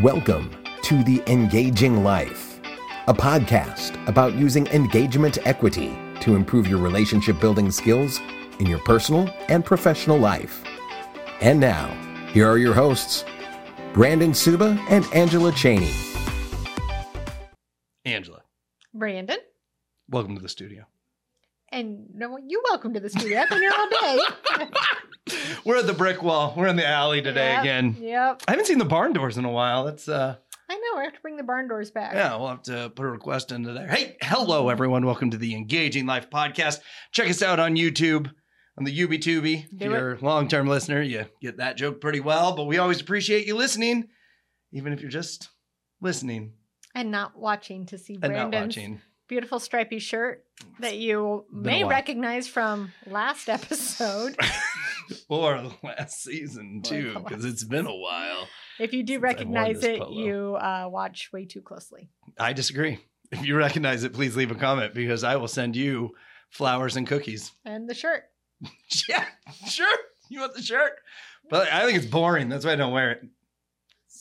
Welcome 0.00 0.50
to 0.84 1.04
The 1.04 1.22
Engaging 1.26 2.02
Life, 2.02 2.60
a 3.08 3.12
podcast 3.12 3.94
about 4.08 4.32
using 4.32 4.66
engagement 4.68 5.36
equity 5.46 5.94
to 6.20 6.34
improve 6.34 6.66
your 6.66 6.78
relationship 6.78 7.38
building 7.38 7.70
skills 7.70 8.18
in 8.58 8.64
your 8.64 8.78
personal 8.78 9.28
and 9.50 9.62
professional 9.62 10.16
life. 10.16 10.64
And 11.42 11.60
now, 11.60 11.94
here 12.32 12.48
are 12.48 12.56
your 12.56 12.72
hosts, 12.72 13.26
Brandon 13.92 14.32
Suba 14.32 14.82
and 14.88 15.04
Angela 15.12 15.52
Cheney. 15.52 15.92
Angela, 18.06 18.44
Brandon. 18.94 19.40
welcome 20.08 20.36
to 20.36 20.40
the 20.40 20.48
studio. 20.48 20.86
And 21.68 22.06
no, 22.14 22.38
you 22.38 22.62
welcome 22.64 22.94
to 22.94 23.00
the 23.00 23.10
studio. 23.10 23.40
I've 23.40 23.50
been 23.50 23.60
here 23.60 23.72
all 23.76 23.90
day. 23.90 24.18
We're 25.64 25.76
at 25.78 25.86
the 25.86 25.92
brick 25.92 26.22
wall. 26.22 26.54
We're 26.56 26.66
in 26.68 26.76
the 26.76 26.86
alley 26.86 27.22
today 27.22 27.52
Yep, 27.52 27.60
again. 27.62 27.96
Yep. 28.00 28.42
I 28.48 28.50
haven't 28.52 28.66
seen 28.66 28.78
the 28.78 28.84
barn 28.84 29.12
doors 29.12 29.38
in 29.38 29.44
a 29.44 29.50
while. 29.50 29.84
That's 29.84 30.08
uh 30.08 30.36
I 30.68 30.74
know. 30.74 31.00
I 31.00 31.04
have 31.04 31.12
to 31.12 31.20
bring 31.20 31.36
the 31.36 31.42
barn 31.42 31.68
doors 31.68 31.90
back. 31.90 32.14
yeah, 32.14 32.34
we'll 32.36 32.48
have 32.48 32.62
to 32.62 32.90
put 32.94 33.04
a 33.04 33.10
request 33.10 33.52
into 33.52 33.72
there. 33.72 33.88
Hey, 33.88 34.16
hello 34.22 34.68
everyone. 34.70 35.04
Welcome 35.04 35.30
to 35.32 35.36
the 35.36 35.54
Engaging 35.54 36.06
Life 36.06 36.30
podcast. 36.30 36.80
Check 37.12 37.28
us 37.28 37.42
out 37.42 37.60
on 37.60 37.76
YouTube 37.76 38.30
on 38.78 38.84
the 38.84 38.98
UbiTubi. 39.06 39.66
If 39.74 39.80
you're 39.82 40.14
a 40.14 40.24
long-term 40.24 40.66
listener, 40.66 41.02
you 41.02 41.26
get 41.42 41.58
that 41.58 41.76
joke 41.76 42.00
pretty 42.00 42.20
well, 42.20 42.56
but 42.56 42.64
we 42.64 42.78
always 42.78 43.02
appreciate 43.02 43.46
you 43.46 43.54
listening, 43.54 44.08
even 44.72 44.94
if 44.94 45.02
you're 45.02 45.10
just 45.10 45.50
listening 46.00 46.54
And 46.94 47.10
not 47.10 47.36
watching 47.38 47.84
to 47.86 47.98
see 47.98 48.16
Brandon's 48.16 48.74
watching. 48.76 49.00
beautiful 49.28 49.60
stripy 49.60 49.98
shirt 49.98 50.44
that 50.80 50.96
you 50.96 51.44
Been 51.52 51.62
may 51.62 51.84
recognize 51.84 52.48
from 52.48 52.92
last 53.06 53.50
episode. 53.50 54.36
or 55.28 55.60
the 55.62 55.72
last 55.82 56.22
season 56.22 56.82
too, 56.82 57.14
because 57.26 57.44
it's 57.44 57.64
been 57.64 57.86
a 57.86 57.94
while. 57.94 58.46
if 58.78 58.92
you 58.92 59.02
do 59.02 59.14
Since 59.14 59.18
I 59.22 59.26
wore 59.26 59.32
recognize 59.34 59.84
it, 59.84 59.98
polo. 60.00 60.18
you 60.24 60.54
uh, 60.56 60.88
watch 60.90 61.30
way 61.32 61.44
too 61.44 61.62
closely. 61.62 62.08
I 62.38 62.52
disagree. 62.52 62.98
If 63.30 63.46
you 63.46 63.56
recognize 63.56 64.04
it, 64.04 64.12
please 64.12 64.36
leave 64.36 64.50
a 64.50 64.54
comment 64.54 64.94
because 64.94 65.24
I 65.24 65.36
will 65.36 65.48
send 65.48 65.74
you 65.76 66.10
flowers 66.50 66.96
and 66.96 67.06
cookies. 67.06 67.52
And 67.64 67.88
the 67.88 67.94
shirt. 67.94 68.24
yeah, 69.08 69.24
sure. 69.66 69.96
You 70.28 70.40
want 70.40 70.54
the 70.54 70.62
shirt? 70.62 70.92
But 71.50 71.72
I 71.72 71.84
think 71.84 71.96
it's 71.98 72.06
boring. 72.06 72.48
That's 72.48 72.64
why 72.64 72.72
I 72.72 72.76
don't 72.76 72.92
wear 72.92 73.12
it. 73.12 73.22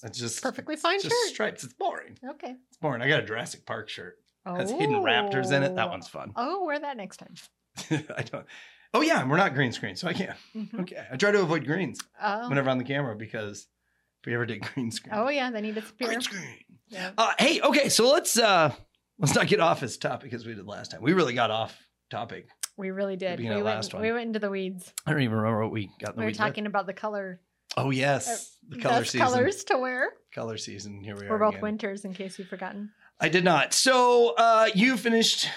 It's 0.03 0.17
just 0.17 0.41
Perfectly 0.41 0.75
fine 0.75 0.95
it's 0.95 1.03
just 1.03 1.15
shirt. 1.15 1.33
stripes. 1.33 1.63
It's 1.63 1.73
boring. 1.73 2.17
Okay. 2.31 2.55
It's 2.69 2.77
boring. 2.77 3.01
I 3.01 3.07
got 3.07 3.19
a 3.19 3.23
Jurassic 3.25 3.65
Park 3.65 3.87
shirt. 3.89 4.17
Oh. 4.45 4.55
Has 4.55 4.71
hidden 4.71 4.95
raptors 4.95 5.51
in 5.51 5.61
it. 5.61 5.75
That 5.75 5.89
one's 5.89 6.07
fun. 6.07 6.31
Oh, 6.35 6.65
wear 6.65 6.79
that 6.79 6.97
next 6.97 7.17
time. 7.17 7.35
I 8.17 8.23
don't. 8.23 8.45
Oh 8.93 9.01
yeah, 9.01 9.25
we're 9.27 9.37
not 9.37 9.53
green 9.53 9.71
screen, 9.71 9.95
so 9.95 10.07
I 10.07 10.13
can't. 10.13 10.37
Mhm. 10.55 10.81
Okay, 10.81 11.01
I 11.11 11.15
try 11.15 11.31
to 11.31 11.41
avoid 11.41 11.65
greens 11.65 11.99
Oh. 12.21 12.49
whenever 12.49 12.69
on 12.69 12.77
the 12.77 12.83
camera 12.83 13.15
because 13.15 13.67
if 14.19 14.25
we 14.25 14.33
ever 14.33 14.45
did 14.45 14.61
green 14.73 14.91
screen, 14.91 15.13
oh 15.15 15.29
yeah, 15.29 15.49
then 15.51 15.63
you 15.65 15.73
disappear. 15.73 16.07
green 16.09 16.21
screen. 16.21 16.57
Yeah. 16.89 17.11
Uh, 17.17 17.31
hey, 17.39 17.61
okay, 17.61 17.87
so 17.89 18.09
let's 18.11 18.37
uh 18.37 18.73
let's 19.17 19.33
not 19.35 19.47
get 19.47 19.59
off 19.59 19.79
this 19.79 19.97
topic 19.97 20.33
as 20.33 20.45
we 20.45 20.53
did 20.53 20.67
last 20.67 20.91
time. 20.91 21.01
We 21.01 21.13
really 21.13 21.33
got 21.33 21.51
off 21.51 21.77
topic. 22.09 22.47
We 22.77 22.91
really 22.91 23.15
did. 23.15 23.39
We 23.39 23.47
went, 23.47 23.63
last 23.63 23.93
one. 23.93 24.01
we 24.01 24.11
went 24.11 24.27
into 24.27 24.39
the 24.39 24.49
weeds. 24.49 24.93
I 25.05 25.11
don't 25.11 25.21
even 25.21 25.37
remember 25.37 25.61
what 25.63 25.71
we 25.71 25.89
got. 25.99 26.15
We 26.17 26.21
were 26.23 26.27
weeds 26.27 26.39
with. 26.39 26.47
talking 26.47 26.65
about 26.65 26.85
the 26.87 26.93
color 26.93 27.39
Oh 27.77 27.91
yes, 27.91 28.57
the 28.67 28.77
color 28.79 28.99
best 28.99 29.11
season. 29.11 29.27
colors 29.27 29.63
to 29.65 29.77
wear. 29.77 30.09
Color 30.35 30.57
season. 30.57 31.01
Here 31.01 31.15
we 31.15 31.25
are. 31.27 31.29
We're 31.29 31.35
are. 31.35 31.39
both 31.39 31.49
again. 31.53 31.61
winters, 31.61 32.03
in 32.03 32.13
case 32.13 32.37
you've 32.37 32.49
forgotten. 32.49 32.91
I 33.21 33.29
did 33.29 33.45
not. 33.45 33.73
So 33.73 34.33
uh 34.37 34.67
you 34.75 34.97
finished 34.97 35.47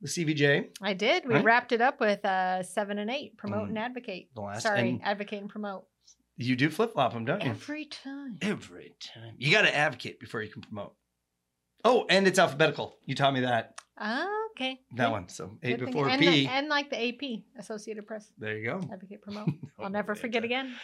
the 0.00 0.08
CVJ. 0.08 0.68
I 0.80 0.94
did. 0.94 1.26
We 1.26 1.34
Right. 1.34 1.44
wrapped 1.44 1.72
it 1.72 1.80
up 1.80 2.00
with 2.00 2.24
uh, 2.24 2.62
seven 2.62 2.98
and 2.98 3.10
eight. 3.10 3.36
Promote 3.36 3.66
Mm. 3.66 3.68
and 3.70 3.78
advocate. 3.78 4.30
The 4.34 4.40
last 4.40 4.62
Sorry, 4.62 4.80
and 4.90 5.04
advocate 5.04 5.40
and 5.40 5.50
promote 5.50 5.84
you 6.36 6.56
do 6.56 6.70
flip 6.70 6.94
flop 6.94 7.12
them, 7.12 7.26
don't 7.26 7.42
you? 7.44 7.50
every 7.50 7.84
time. 7.84 8.38
Every 8.40 8.94
time. 8.98 9.34
You 9.36 9.52
got 9.52 9.62
to 9.62 9.76
advocate 9.76 10.18
before 10.20 10.40
you 10.42 10.50
can 10.50 10.62
promote. 10.62 10.94
Oh, 11.84 12.06
and 12.08 12.26
it's 12.26 12.38
alphabetical. 12.38 12.96
You 13.04 13.14
taught 13.14 13.34
me 13.34 13.40
that 13.40 13.78
Ah, 13.98 14.26
okay. 14.52 14.80
that 14.96 15.06
Good. 15.06 15.10
one. 15.12 15.28
So 15.28 15.58
A 15.62 15.68
Good 15.72 15.78
thing. 15.80 15.86
before 15.86 16.08
and, 16.08 16.18
P. 16.20 16.46
the- 16.46 16.48
and 16.50 16.68
like 16.68 16.88
the 16.88 16.96
AP, 16.98 17.44
Associated 17.58 18.06
Press, 18.06 18.32
there 18.38 18.56
you 18.56 18.64
go. 18.64 18.80
advocate, 18.90 19.20
promote. 19.26 19.48
Oh, 19.78 19.84
I'll 19.84 19.90
never 19.90 20.14
forget 20.14 20.42
again. 20.44 20.74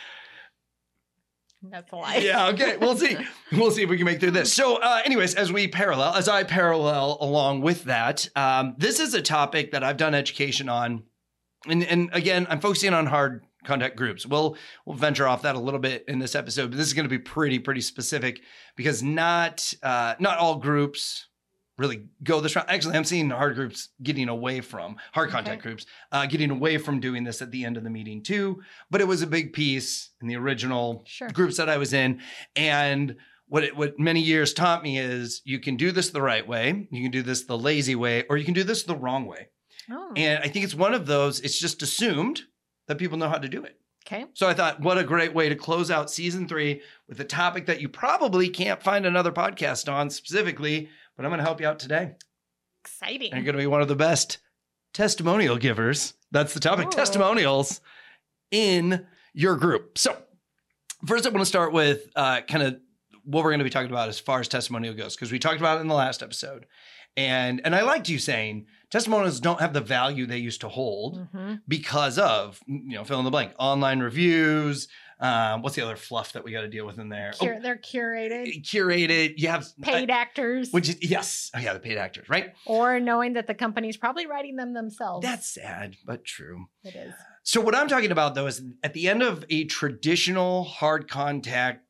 That's 1.71 1.93
a 1.93 1.97
lie. 1.97 2.16
Yeah, 2.16 2.49
okay. 2.49 2.77
We'll 2.77 2.97
see. 2.97 3.16
We'll 3.53 3.71
see 3.71 3.84
if 3.84 3.88
we 3.88 3.97
can 3.97 4.06
make 4.06 4.19
through 4.19 4.32
this. 4.32 4.53
So, 4.53 4.77
uh, 4.77 5.03
anyways, 5.04 5.37
as 5.37 5.53
we 5.53 5.69
parallel, 5.69 6.15
as 6.15 6.28
I 6.28 6.43
parallel 6.43 7.16
along 7.21 7.60
with 7.60 7.84
that, 7.84 8.28
um, 8.34 8.75
this 8.77 8.99
is 8.99 9.15
a 9.15 9.22
topic 9.22 9.71
that 9.71 9.84
I've 9.84 9.97
done 9.97 10.15
education 10.15 10.69
on, 10.69 11.05
and 11.69 11.84
and 11.84 12.10
again, 12.12 12.49
I'm 12.50 12.60
focusing 12.60 12.93
on 12.93 13.06
hard 13.06 13.44
contact 13.65 13.97
groups. 13.97 14.26
We'll 14.26 14.56
we'll 14.84 14.97
venture 14.97 15.28
off 15.28 15.43
that 15.43 15.55
a 15.55 15.60
little 15.60 15.78
bit 15.78 16.05
in 16.09 16.19
this 16.19 16.34
episode, 16.34 16.71
but 16.71 16.76
this 16.76 16.88
is 16.88 16.93
going 16.93 17.05
to 17.05 17.10
be 17.10 17.21
pretty 17.21 17.60
pretty 17.60 17.82
specific 17.82 18.41
because 18.75 19.03
not 19.03 19.72
uh, 19.82 20.15
not 20.19 20.38
all 20.38 20.56
groups 20.56 21.28
really 21.78 22.04
go 22.22 22.41
this 22.41 22.56
route. 22.56 22.64
Actually, 22.69 22.97
I'm 22.97 23.04
seeing 23.04 23.28
hard 23.31 23.54
groups 23.54 23.91
getting 24.03 24.28
away 24.28 24.60
from 24.60 24.97
hard 25.12 25.31
contact 25.31 25.59
Okay. 25.60 25.69
groups, 25.69 25.87
uh, 26.12 26.26
getting 26.26 26.50
away 26.50 26.78
from 26.78 27.00
doing 27.00 27.22
this 27.25 27.42
at 27.42 27.50
the 27.50 27.64
end 27.64 27.76
of 27.76 27.84
the 27.84 27.91
meeting 27.91 28.22
too. 28.22 28.62
But 28.91 29.00
it 29.00 29.06
was 29.06 29.22
a 29.22 29.26
big 29.26 29.53
piece 29.53 30.10
in 30.22 30.28
the 30.28 30.37
original 30.37 31.04
Sure. 31.06 31.28
groups 31.28 31.56
that 31.59 31.69
I 31.69 31.76
was 31.76 31.92
in. 31.92 32.20
And 32.54 33.16
what 33.48 33.62
it, 33.64 33.76
what 33.76 33.98
many 33.98 34.20
years 34.20 34.53
taught 34.54 34.82
me 34.82 34.98
is 34.98 35.42
you 35.44 35.59
can 35.60 35.76
do 35.76 35.92
this 35.92 36.10
the 36.10 36.22
right 36.22 36.47
way, 36.47 36.88
you 36.91 37.03
can 37.03 37.10
do 37.10 37.22
this 37.22 37.44
the 37.44 37.59
lazy 37.59 37.94
way, 37.94 38.25
or 38.28 38.37
you 38.37 38.44
can 38.44 38.54
do 38.54 38.64
this 38.64 38.82
the 38.82 38.97
wrong 38.97 39.26
way. 39.26 39.48
Oh, 39.91 40.12
And 40.16 40.43
I 40.43 40.48
think 40.48 40.64
it's 40.64 40.75
one 40.75 40.94
of 40.94 41.06
those. 41.06 41.41
It's 41.41 41.58
just 41.58 41.81
assumed 41.82 42.43
that 42.88 42.98
people 42.98 43.19
know 43.19 43.28
how 43.28 43.38
to 43.38 43.48
do 43.48 43.62
it. 43.64 43.78
okay. 44.06 44.25
So 44.34 44.48
I 44.48 44.54
thought, 44.54 44.81
what 44.81 44.98
a 44.98 45.04
great 45.04 45.32
way 45.34 45.48
to 45.48 45.54
close 45.56 45.91
out 45.93 46.10
season 46.10 46.48
three 46.48 46.81
with 47.08 47.20
a 47.20 47.25
topic 47.25 47.66
that 47.66 47.81
you 47.81 47.88
probably 47.88 48.48
can't 48.48 48.82
find 48.82 49.04
another 49.06 49.31
podcast 49.31 49.93
on 49.93 50.10
specifically, 50.10 50.88
but 51.16 51.25
I'm 51.25 51.31
going 51.31 51.38
to 51.38 51.44
help 51.44 51.60
you 51.60 51.66
out 51.66 51.78
today. 51.78 52.12
Exciting. 52.84 53.32
And 53.32 53.38
you're 53.38 53.44
going 53.53 53.56
to 53.56 53.62
be 53.62 53.66
one 53.66 53.82
of 53.82 53.88
the 53.88 53.97
best 53.97 54.38
testimonial 54.94 55.56
givers. 55.59 56.15
That's 56.31 56.54
the 56.54 56.60
topic 56.60 56.87
Oh. 56.87 56.91
testimonials 56.91 57.81
in 58.50 59.06
your 59.34 59.56
group. 59.56 59.99
So, 59.99 60.16
first, 61.06 61.26
I 61.26 61.31
want 61.31 61.41
to 61.41 61.47
start 61.47 61.72
with 61.72 62.09
uh, 62.16 62.41
kind 62.43 62.62
of 62.62 62.76
what 63.25 63.43
we're 63.44 63.50
going 63.50 63.59
to 63.59 63.65
be 63.65 63.71
talking 63.71 63.91
about 63.91 64.09
as 64.09 64.19
far 64.21 64.41
as 64.41 64.49
testimonial 64.49 64.94
goes, 64.94 65.16
because 65.16 65.32
we 65.32 65.38
talked 65.38 65.59
about 65.59 65.78
it 65.78 65.81
in 65.81 65.88
the 65.88 65.94
last 65.94 66.22
episode. 66.22 66.66
And, 67.16 67.60
and 67.65 67.75
I 67.75 67.81
liked 67.82 68.09
you 68.09 68.19
saying 68.19 68.66
testimonials 68.91 69.41
don't 69.41 69.60
have 69.60 69.72
the 69.72 69.81
value 69.81 70.26
they 70.26 70.37
used 70.38 70.60
to 70.60 70.69
hold 70.69 71.26
hmm 71.32 71.55
because 71.66 72.19
of, 72.19 72.60
you 72.66 72.94
know, 72.94 73.05
fill 73.05 73.19
in 73.19 73.25
the 73.25 73.31
blank, 73.31 73.53
online 73.59 74.00
reviews. 74.00 74.88
Um, 75.19 75.62
what's 75.62 75.77
the 75.77 75.82
other 75.82 75.97
fluff 75.97 76.34
that 76.34 76.44
we 76.44 76.53
got 76.53 76.60
to 76.60 76.69
deal 76.69 76.84
with 76.84 76.99
in 76.99 77.09
there? 77.09 77.32
Cur- 77.41 77.59
they're 77.60 77.81
oh, 77.82 77.87
curated, 77.87 78.62
curated. 78.62 79.34
You 79.38 79.49
have 79.49 79.66
paid 79.81 80.10
actors, 80.10 80.71
which 80.72 80.91
is, 80.91 80.99
yes. 81.03 81.50
Oh, 81.54 81.59
yeah, 81.59 81.72
the 81.72 81.81
paid 81.81 81.97
actors, 81.97 82.28
right? 82.28 82.53
or 82.66 83.00
knowing 83.00 83.34
that 83.34 83.47
the 83.47 83.55
company's 83.55 83.97
probably 83.97 84.26
writing 84.26 84.56
them 84.56 84.75
themselves. 84.75 85.25
That's 85.25 85.47
sad, 85.47 85.97
but 86.05 86.25
true. 86.25 86.66
it 86.84 86.94
is. 86.94 87.15
So 87.43 87.60
what 87.60 87.75
I'm 87.75 87.88
talking 87.88 88.10
about 88.10 88.34
though 88.34 88.47
is 88.47 88.62
at 88.82 88.93
the 88.93 89.09
end 89.09 89.22
of 89.22 89.44
a 89.49 89.65
traditional 89.65 90.65
hard 90.65 91.09
contact 91.09 91.86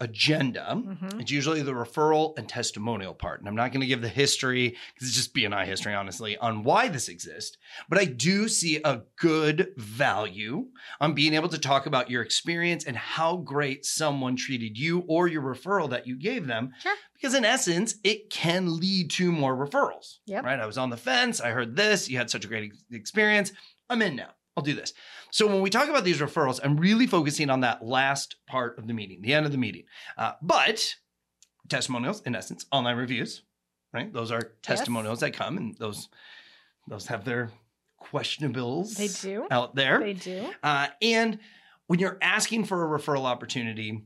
agenda, 0.00 0.74
Mhm. 0.76 1.20
it's 1.20 1.30
usually 1.30 1.62
the 1.62 1.72
referral 1.72 2.36
and 2.38 2.48
testimonial 2.48 3.14
part. 3.14 3.40
And 3.40 3.48
I'm 3.48 3.54
not 3.54 3.72
going 3.72 3.80
to 3.80 3.86
give 3.86 4.02
the 4.02 4.08
history 4.08 4.70
because 4.94 5.08
it's 5.08 5.16
just 5.16 5.34
BNI 5.34 5.64
history, 5.64 5.94
honestly, 5.94 6.36
on 6.36 6.64
why 6.64 6.88
this 6.88 7.08
exists. 7.08 7.56
But 7.88 7.98
I 7.98 8.04
do 8.04 8.48
see 8.48 8.76
a 8.84 9.02
good 9.16 9.72
value 9.76 10.66
on 11.00 11.14
being 11.14 11.34
able 11.34 11.48
to 11.48 11.58
talk 11.58 11.86
about 11.86 12.10
your 12.10 12.22
experience 12.22 12.84
and 12.84 12.96
how 12.96 13.36
great 13.38 13.84
someone 13.86 14.36
treated 14.36 14.76
you 14.78 15.00
or 15.08 15.28
your 15.28 15.42
referral 15.42 15.88
that 15.90 16.06
you 16.06 16.16
gave 16.16 16.46
them. 16.46 16.72
Sure. 16.80 16.94
Because 17.14 17.34
in 17.34 17.44
essence, 17.46 17.94
it 18.04 18.28
can 18.30 18.78
lead 18.78 19.10
to 19.12 19.32
more 19.32 19.56
referrals. 19.56 20.18
Yep. 20.26 20.44
Right. 20.44 20.60
I 20.60 20.66
was 20.66 20.76
on 20.78 20.90
the 20.90 20.96
fence. 20.98 21.40
I 21.40 21.50
heard 21.50 21.76
this. 21.76 22.08
You 22.10 22.18
had 22.18 22.28
such 22.30 22.44
a 22.44 22.48
great 22.48 22.64
ex- 22.72 22.84
experience. 22.90 23.52
I'm 23.88 24.02
in 24.02 24.16
now. 24.16 24.30
I'll 24.56 24.62
do 24.62 24.74
this. 24.74 24.94
So 25.30 25.46
when 25.46 25.60
we 25.60 25.70
talk 25.70 25.88
about 25.88 26.04
these 26.04 26.20
referrals, 26.20 26.60
I'm 26.64 26.76
really 26.76 27.06
focusing 27.06 27.50
on 27.50 27.60
that 27.60 27.84
last 27.84 28.36
part 28.46 28.78
of 28.78 28.86
the 28.86 28.94
meeting, 28.94 29.20
the 29.20 29.34
end 29.34 29.44
of 29.44 29.52
the 29.52 29.58
meeting. 29.58 29.84
Uh, 30.16 30.32
but 30.40 30.94
testimonials, 31.68 32.22
in 32.22 32.34
essence, 32.34 32.64
online 32.72 32.96
reviews, 32.96 33.42
right? 33.92 34.12
Those 34.12 34.30
are 34.30 34.52
testimonials 34.62 35.20
that 35.20 35.32
come, 35.32 35.58
and 35.58 35.76
those 35.76 36.08
those 36.88 37.06
have 37.08 37.24
their 37.24 37.50
questionables. 38.00 38.96
They 38.96 39.08
do. 39.08 39.46
out 39.50 39.74
there. 39.74 39.98
They 40.00 40.14
do. 40.14 40.50
Uh, 40.62 40.88
and 41.02 41.38
when 41.86 41.98
you're 41.98 42.18
asking 42.22 42.64
for 42.64 42.84
a 42.84 42.98
referral 42.98 43.24
opportunity, 43.24 44.04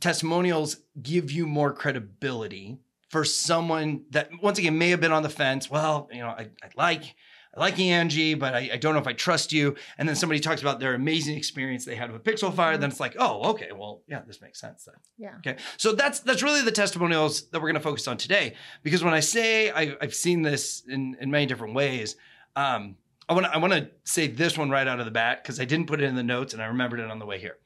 testimonials 0.00 0.78
give 1.02 1.30
you 1.30 1.46
more 1.46 1.72
credibility 1.72 2.78
for 3.10 3.24
someone 3.24 4.04
that, 4.10 4.30
once 4.42 4.58
again, 4.58 4.78
may 4.78 4.90
have 4.90 5.00
been 5.00 5.12
on 5.12 5.22
the 5.22 5.28
fence. 5.28 5.70
Well, 5.70 6.08
you 6.12 6.20
know, 6.20 6.28
I, 6.28 6.48
I 6.62 6.68
like. 6.76 7.14
I 7.58 7.60
like 7.60 7.78
Angie, 7.78 8.34
but 8.34 8.54
I, 8.54 8.70
I 8.74 8.76
don't 8.76 8.94
know 8.94 9.00
if 9.00 9.06
I 9.06 9.12
trust 9.12 9.52
you. 9.52 9.74
And 9.98 10.08
then 10.08 10.16
somebody 10.16 10.40
talks 10.40 10.60
about 10.60 10.80
their 10.80 10.94
amazing 10.94 11.36
experience 11.36 11.84
they 11.84 11.94
had 11.94 12.12
with 12.12 12.22
Pixel 12.22 12.54
Fire. 12.54 12.76
Then 12.76 12.90
it's 12.90 13.00
like, 13.00 13.16
oh, 13.18 13.50
okay, 13.50 13.70
well, 13.72 14.02
yeah, 14.06 14.22
this 14.26 14.40
makes 14.40 14.60
sense 14.60 14.84
then. 14.84 14.94
Yeah. 15.18 15.34
Okay, 15.38 15.60
so 15.76 15.92
that's 15.92 16.20
that's 16.20 16.42
really 16.42 16.62
the 16.62 16.72
testimonials 16.72 17.48
that 17.50 17.60
we're 17.60 17.68
going 17.68 17.74
to 17.74 17.80
focus 17.80 18.06
on 18.06 18.16
today. 18.16 18.54
Because 18.82 19.02
when 19.02 19.14
I 19.14 19.20
say 19.20 19.70
I, 19.70 19.96
I've 20.00 20.14
seen 20.14 20.42
this 20.42 20.82
in 20.88 21.16
in 21.20 21.30
many 21.30 21.46
different 21.46 21.74
ways, 21.74 22.16
um, 22.56 22.96
I 23.28 23.34
want 23.34 23.46
I 23.46 23.58
want 23.58 23.72
to 23.72 23.90
say 24.04 24.28
this 24.28 24.56
one 24.56 24.70
right 24.70 24.86
out 24.86 25.00
of 25.00 25.06
the 25.06 25.12
bat 25.12 25.42
because 25.42 25.58
I 25.60 25.64
didn't 25.64 25.86
put 25.86 26.00
it 26.00 26.04
in 26.04 26.14
the 26.14 26.22
notes 26.22 26.52
and 26.54 26.62
I 26.62 26.66
remembered 26.66 27.00
it 27.00 27.10
on 27.10 27.18
the 27.18 27.26
way 27.26 27.38
here. 27.38 27.56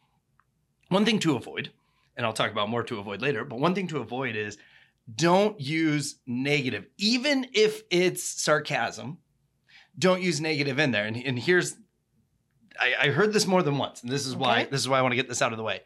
One 0.89 1.05
thing 1.05 1.19
to 1.21 1.37
avoid 1.37 1.71
and 2.17 2.27
I'll 2.27 2.33
talk 2.33 2.51
about 2.51 2.69
more 2.69 2.83
to 2.85 2.99
avoid 2.99 3.23
later. 3.23 3.45
But 3.45 3.59
one 3.59 3.75
thing 3.75 3.89
to 3.89 3.99
avoid 3.99 4.37
is 4.37 4.59
don't 5.15 5.61
use 5.61 6.17
negative, 6.27 6.87
even 6.99 7.49
if 7.53 7.83
it's 7.91 8.23
sarcasm. 8.23 9.19
Don't 9.99 10.23
use 10.23 10.41
negative 10.41 10.79
in 10.79 10.91
there. 10.91 11.05
And, 11.07 11.17
and 11.17 11.39
here's, 11.39 11.77
I, 12.81 12.95
I 13.01 13.09
heard 13.09 13.33
this 13.33 13.47
more 13.47 13.63
than 13.63 13.77
once, 13.79 14.03
and 14.03 14.11
this 14.11 14.27
is 14.27 14.35
why 14.35 14.61
Okay. 14.63 14.71
this 14.71 14.81
is 14.81 14.89
why 14.89 14.99
I 14.99 15.03
want 15.03 15.13
to 15.13 15.17
get 15.17 15.29
this 15.29 15.43
out 15.43 15.53
of 15.53 15.59
the 15.59 15.65
way. 15.65 15.81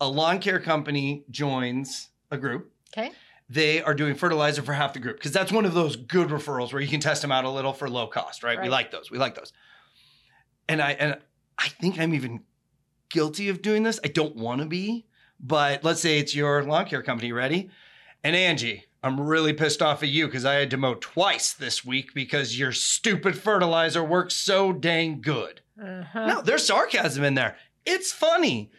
A 0.00 0.08
lawn 0.08 0.40
care 0.40 0.58
company 0.60 1.24
joins 1.30 2.08
a 2.30 2.36
group 2.36 2.72
Okay. 2.96 3.12
they 3.48 3.80
are 3.82 3.94
doing 3.94 4.14
fertilizer 4.16 4.60
for 4.62 4.72
half 4.72 4.92
the 4.92 4.98
group 4.98 5.16
because 5.18 5.30
that's 5.32 5.52
one 5.52 5.64
of 5.64 5.72
those 5.74 5.94
good 5.96 6.28
referrals 6.28 6.72
where 6.72 6.82
you 6.82 6.88
can 6.88 6.98
test 7.00 7.22
them 7.22 7.30
out 7.30 7.44
a 7.44 7.50
little 7.50 7.72
for 7.72 7.88
low 7.88 8.06
cost, 8.08 8.42
right? 8.42 8.60
We 8.60 8.68
like 8.68 8.90
those. 8.90 9.10
We 9.10 9.18
like 9.18 9.34
those. 9.36 9.52
And 10.68 10.82
I 10.82 10.92
and 10.92 11.18
I 11.58 11.68
think 11.68 11.98
I'm 12.00 12.12
even 12.14 12.40
guilty 13.10 13.48
of 13.48 13.62
doing 13.62 13.84
this. 13.84 14.00
I 14.04 14.08
don't 14.08 14.34
want 14.34 14.60
to 14.62 14.66
be, 14.66 15.06
but 15.38 15.84
let's 15.84 16.00
say 16.00 16.18
it's 16.18 16.34
your 16.34 16.64
lawn 16.64 16.86
care 16.86 17.02
company, 17.02 17.30
ready? 17.32 17.70
And 18.24 18.34
Angie, 18.34 18.84
I'm 19.04 19.20
really 19.20 19.52
pissed 19.52 19.82
off 19.82 20.02
at 20.02 20.08
you 20.08 20.24
because 20.26 20.46
I 20.46 20.54
had 20.54 20.70
to 20.70 20.78
mow 20.78 20.94
twice 20.94 21.52
this 21.52 21.84
week 21.84 22.14
because 22.14 22.58
your 22.58 22.72
stupid 22.72 23.36
fertilizer 23.36 24.02
works 24.02 24.34
so 24.34 24.72
dang 24.72 25.20
good. 25.20 25.60
Uh-huh. 25.80 26.26
No, 26.26 26.40
there's 26.40 26.66
sarcasm 26.66 27.22
in 27.22 27.34
there. 27.34 27.56
It's 27.84 28.12
funny, 28.12 28.70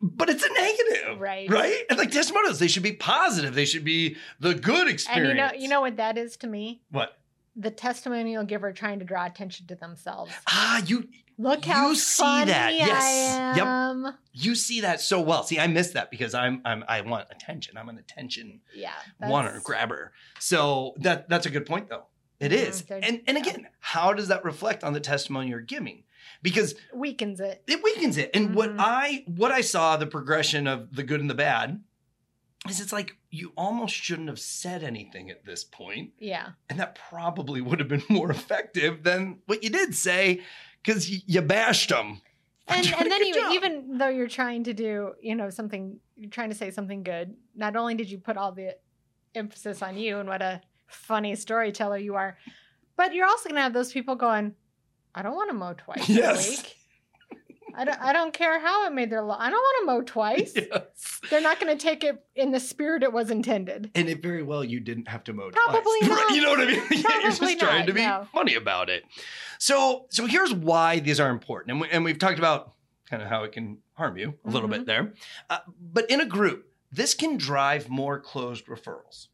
but 0.00 0.30
it's 0.30 0.42
a 0.42 0.48
negative. 0.50 1.20
Right. 1.20 1.50
Right? 1.50 1.82
And 1.90 1.98
like 1.98 2.10
testimonials, 2.10 2.58
they 2.58 2.68
should 2.68 2.82
be 2.82 2.92
positive. 2.94 3.54
They 3.54 3.66
should 3.66 3.84
be 3.84 4.16
the 4.40 4.54
good 4.54 4.82
And 4.82 4.90
experience. 4.90 5.28
you 5.28 5.34
know, 5.34 5.50
you 5.64 5.68
know 5.68 5.82
what 5.82 5.98
that 5.98 6.16
is 6.16 6.38
to 6.38 6.46
me? 6.46 6.80
what? 6.90 7.18
The 7.56 7.70
testimonial 7.70 8.42
giver 8.44 8.72
trying 8.72 8.98
to 8.98 9.04
draw 9.04 9.26
attention 9.26 9.66
to 9.68 9.76
themselves. 9.76 10.32
Ah, 10.48 10.82
you 10.86 11.06
Look 11.36 11.64
how 11.64 11.88
You 11.90 11.94
see 11.96 12.44
that. 12.44 12.74
Yes. 12.74 13.56
Yep. 13.56 14.14
you 14.32 14.54
see 14.54 14.80
that 14.82 15.00
so 15.00 15.20
well. 15.20 15.42
See, 15.42 15.58
I 15.58 15.66
miss 15.66 15.90
that 15.90 16.10
because 16.10 16.34
I'm 16.34 16.60
I'm 16.64 16.84
I 16.88 17.00
want 17.00 17.26
attention. 17.30 17.76
I'm 17.76 17.88
an 17.88 17.98
attention 17.98 18.60
Yeah. 18.74 18.92
wanter, 19.20 19.60
grabber. 19.64 20.12
So 20.38 20.94
that 20.98 21.28
that's 21.28 21.46
a 21.46 21.50
good 21.50 21.66
point 21.66 21.88
though. 21.88 22.04
It 22.40 22.50
Mhm, 22.52 22.68
is. 22.68 22.82
they're- 22.82 23.00
And 23.02 23.22
and 23.26 23.36
yeah. 23.36 23.42
again, 23.42 23.66
how 23.80 24.12
does 24.12 24.28
that 24.28 24.44
reflect 24.44 24.84
on 24.84 24.92
the 24.92 25.00
testimony 25.00 25.48
you're 25.48 25.60
giving? 25.60 26.04
Because 26.42 26.74
Weakens 26.92 27.40
it. 27.40 27.62
it 27.66 27.82
weakens 27.82 28.16
it. 28.16 28.30
And 28.34 28.54
what 28.54 28.70
Mhm. 28.70 28.76
I 28.78 29.24
what 29.26 29.50
I 29.50 29.60
saw 29.60 29.96
the 29.96 30.06
progression 30.06 30.66
of 30.66 30.94
the 30.94 31.02
good 31.02 31.20
and 31.20 31.28
the 31.30 31.34
bad 31.34 31.82
is 32.68 32.80
it's 32.80 32.92
like 32.92 33.16
you 33.30 33.52
almost 33.56 33.94
shouldn't 33.94 34.28
have 34.28 34.38
said 34.40 34.82
anything 34.82 35.28
at 35.30 35.44
this 35.44 35.64
point, 35.64 36.12
Yeah. 36.18 36.52
and 36.70 36.78
that 36.80 36.94
probably 36.94 37.60
would 37.60 37.78
have 37.78 37.88
been 37.88 38.04
more 38.08 38.30
effective 38.30 39.02
than 39.02 39.40
what 39.46 39.62
you 39.62 39.68
did 39.70 39.94
say 39.94 40.40
because 40.84 41.10
you, 41.10 41.20
you 41.26 41.42
bashed 41.42 41.88
them. 41.90 42.20
And 42.66 42.86
and 42.98 43.10
then 43.10 43.20
good 43.20 43.36
even 43.36 43.52
even 43.52 43.98
though 43.98 44.08
you're 44.08 44.28
trying 44.28 44.64
to 44.64 44.72
do, 44.72 45.12
you 45.20 45.34
know, 45.34 45.50
something 45.50 45.98
you're 46.16 46.30
trying 46.30 46.48
to 46.48 46.54
say 46.54 46.70
something 46.70 47.02
good, 47.02 47.34
not 47.54 47.76
only 47.76 47.94
did 47.94 48.10
you 48.10 48.18
put 48.18 48.36
all 48.36 48.52
the 48.52 48.76
emphasis 49.34 49.82
on 49.82 49.98
you 49.98 50.18
and 50.18 50.28
what 50.28 50.40
a 50.40 50.60
funny 50.86 51.34
storyteller 51.34 51.98
you 51.98 52.14
are, 52.14 52.38
but 52.96 53.12
you're 53.14 53.26
also 53.26 53.48
gonna 53.50 53.60
have 53.60 53.72
those 53.74 53.92
people 53.92 54.14
going, 54.14 54.54
I 55.14 55.22
don't 55.22 55.34
want 55.34 55.50
to 55.50 55.54
mow 55.54 55.74
twice 55.74 56.08
Yes. 56.08 56.46
a 56.46 56.50
week. 56.50 56.76
I 57.76 57.84
don't 57.84 58.00
I 58.00 58.12
don't 58.12 58.32
care 58.32 58.58
how 58.60 58.86
it 58.86 58.92
made 58.92 59.10
their 59.10 59.22
law. 59.22 59.36
I 59.38 59.50
don't 59.50 59.58
want 59.60 59.76
to 59.80 59.86
mow 59.86 60.02
twice. 60.02 60.54
Yes. 60.56 61.20
They're 61.30 61.40
not 61.40 61.58
gonna 61.60 61.76
take 61.76 62.04
it 62.04 62.24
in 62.34 62.50
the 62.52 62.60
spirit 62.60 63.02
it 63.02 63.12
was 63.12 63.30
intended. 63.30 63.90
And 63.94 64.08
it 64.08 64.22
very 64.22 64.42
well 64.42 64.62
you 64.64 64.80
didn't 64.80 65.08
have 65.08 65.24
to 65.24 65.32
mow 65.32 65.50
Probably 65.50 65.98
twice. 66.02 66.08
not. 66.10 66.30
You 66.34 66.42
know 66.42 66.50
what 66.50 66.60
I 66.60 66.66
mean? 66.66 66.82
Yeah, 66.90 66.98
you're 67.12 67.22
just 67.22 67.38
Probably 67.38 67.56
trying 67.56 67.86
to 67.86 67.92
be 67.92 68.00
no. 68.06 68.26
funny 68.32 68.54
about 68.54 68.88
it. 68.90 69.04
So 69.58 70.06
so 70.10 70.26
here's 70.26 70.52
why 70.54 70.98
these 71.00 71.20
are 71.20 71.30
important, 71.30 71.72
and 71.72 71.80
we, 71.80 71.88
and 71.90 72.04
we've 72.04 72.18
talked 72.18 72.38
about 72.38 72.72
kind 73.10 73.22
of 73.22 73.28
how 73.28 73.44
it 73.44 73.52
can 73.52 73.78
harm 73.94 74.16
you 74.16 74.34
a 74.44 74.50
little 74.50 74.68
Mm-hmm. 74.68 74.78
bit 74.80 74.86
there, 74.86 75.12
uh, 75.50 75.58
but 75.80 76.08
in 76.10 76.20
a 76.20 76.26
group, 76.26 76.66
this 76.90 77.14
can 77.14 77.36
drive 77.36 77.88
more 77.88 78.18
closed 78.20 78.66
referrals. 78.66 79.28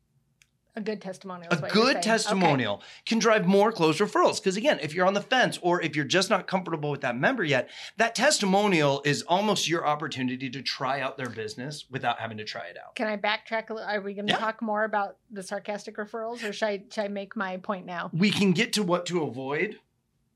A 0.76 0.80
good 0.80 1.00
testimonial. 1.00 1.50
A 1.52 1.56
is 1.56 1.62
what 1.62 1.74
you're 1.74 1.84
good 1.84 2.02
testimonial 2.02 2.82
can 3.06 3.18
drive 3.18 3.46
more 3.46 3.72
closed 3.72 3.98
referrals 4.00 4.36
because 4.36 4.56
again, 4.56 4.78
if 4.80 4.94
you're 4.94 5.06
on 5.06 5.14
the 5.14 5.20
fence 5.20 5.58
or 5.62 5.82
if 5.82 5.96
you're 5.96 6.04
just 6.04 6.30
not 6.30 6.46
comfortable 6.46 6.90
with 6.90 7.00
that 7.00 7.16
member 7.16 7.42
yet, 7.44 7.68
that 7.96 8.14
testimonial 8.14 9.02
is 9.04 9.22
almost 9.22 9.68
your 9.68 9.86
opportunity 9.86 10.48
to 10.50 10.62
try 10.62 11.00
out 11.00 11.16
their 11.16 11.28
business 11.28 11.86
without 11.90 12.18
having 12.18 12.36
to 12.38 12.44
try 12.44 12.66
it 12.66 12.76
out. 12.78 12.94
Can 12.94 13.08
I 13.08 13.16
backtrack 13.16 13.70
a 13.70 13.74
little? 13.74 13.88
Are 13.88 14.00
we 14.00 14.14
going 14.14 14.26
to 14.26 14.32
Yeah. 14.32 14.38
talk 14.38 14.62
more 14.62 14.84
about 14.84 15.16
the 15.30 15.42
sarcastic 15.42 15.96
referrals, 15.96 16.48
or 16.48 16.52
should 16.52 16.66
I, 16.68 16.82
should 16.90 17.04
I 17.04 17.08
make 17.08 17.34
my 17.36 17.56
point 17.56 17.86
now? 17.86 18.10
we 18.12 18.30
can 18.30 18.52
get 18.52 18.72
to 18.74 18.82
what 18.82 19.06
to 19.06 19.22
avoid 19.24 19.78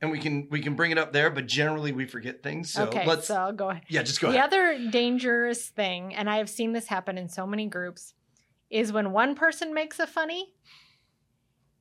and 0.01 0.11
we 0.11 0.19
can 0.19 0.49
we 0.51 0.61
can 0.61 0.75
bring 0.75 0.91
it 0.91 0.99
up 0.99 1.13
there 1.13 1.31
but 1.31 1.47
generally 1.47 1.93
we 1.93 2.05
forget 2.05 2.43
things 2.43 2.71
so 2.71 2.85
okay, 2.85 3.07
let's 3.07 3.29
so 3.29 3.37
I'll 3.37 3.53
go 3.53 3.71
ahead. 3.71 3.85
yeah 3.89 4.03
just 4.03 4.21
go 4.21 4.31
the 4.31 4.37
ahead 4.39 4.51
the 4.51 4.57
other 4.57 4.91
dangerous 4.91 5.69
thing, 5.69 6.15
and 6.15 6.29
I 6.29 6.37
have 6.39 6.51
seen 6.51 6.73
this 6.73 6.89
happen 6.89 7.17
in 7.17 7.29
so 7.29 7.47
many 7.47 7.67
groups, 7.67 8.15
is 8.75 8.93
when 8.93 9.13
one 9.13 9.37
person 9.37 9.73
makes 9.73 10.01
a 10.01 10.07
funny, 10.07 10.53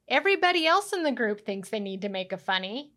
everybody 0.08 0.68
else 0.68 0.94
in 0.94 1.02
the 1.04 1.12
group 1.12 1.44
thinks 1.46 1.70
they 1.70 1.80
need 1.80 2.02
to 2.04 2.10
make 2.10 2.32
a 2.32 2.38
funny. 2.38 2.92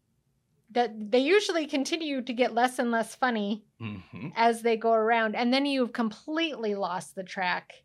That 0.73 1.11
they 1.13 1.21
usually 1.21 1.67
continue 1.67 2.21
to 2.23 2.33
get 2.33 2.53
less 2.53 2.79
and 2.79 2.91
less 2.91 3.15
funny 3.15 3.65
Mhm. 3.81 4.33
as 4.37 4.63
they 4.63 4.77
go 4.77 4.93
around, 4.93 5.35
and 5.37 5.53
then 5.55 5.65
you've 5.65 5.93
completely 5.93 6.75
lost 6.75 7.15
the 7.15 7.23
track. 7.25 7.85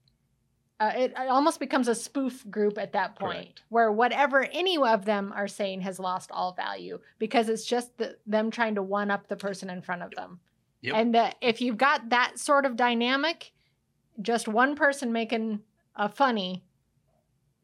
Uh, 0.80 0.92
it, 0.98 1.12
it 1.12 1.28
almost 1.30 1.60
becomes 1.60 1.88
a 1.88 1.94
spoof 1.94 2.44
group 2.50 2.80
at 2.80 2.92
that 2.94 3.16
point, 3.16 3.36
Correct. 3.46 3.64
where 3.70 3.92
whatever 3.92 4.44
any 4.52 4.78
of 4.78 5.06
them 5.06 5.32
are 5.34 5.48
saying 5.48 5.82
has 5.82 6.00
lost 6.00 6.32
all 6.32 6.54
value 6.54 7.00
because 7.20 7.50
it's 7.50 7.66
just 7.66 7.96
the, 8.00 8.18
them 8.26 8.50
trying 8.50 8.74
to 8.76 8.82
one 8.82 9.12
up 9.12 9.28
the 9.28 9.36
person 9.38 9.70
in 9.70 9.84
front 9.84 10.02
of 10.02 10.10
them. 10.16 10.40
Yep. 10.82 10.96
And 10.96 11.16
uh, 11.16 11.32
if 11.40 11.62
you've 11.62 11.78
got 11.78 12.10
that 12.10 12.40
sort 12.40 12.66
of 12.66 12.76
dynamic, 12.76 13.52
just 14.24 14.48
one 14.48 14.76
person 14.76 15.12
making 15.14 15.62
a 15.96 16.10
funny, 16.10 16.64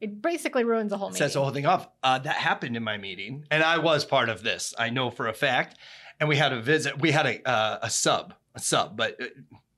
it 0.00 0.22
basically 0.22 0.64
ruins 0.64 0.90
the 0.90 0.98
whole 0.98 1.08
meeting. 1.08 1.18
sets 1.18 1.34
the 1.34 1.40
whole 1.42 1.50
thing 1.50 1.66
off 1.66 1.88
uh, 2.02 2.18
that 2.18 2.36
happened 2.36 2.76
in 2.76 2.84
my 2.84 2.96
meeting 2.96 3.44
and 3.50 3.64
i 3.64 3.78
was 3.78 4.04
part 4.04 4.28
of 4.28 4.42
this 4.44 4.72
i 4.78 4.90
know 4.90 5.10
for 5.10 5.26
a 5.26 5.32
fact 5.34 5.76
and 6.20 6.28
we 6.28 6.36
had 6.36 6.52
a 6.52 6.60
visit 6.60 7.00
we 7.00 7.10
had 7.10 7.26
a 7.26 7.48
uh, 7.48 7.78
a 7.82 7.90
sub 7.90 8.32
a 8.54 8.60
sub 8.60 8.96
but 8.96 9.20
uh, 9.20 9.24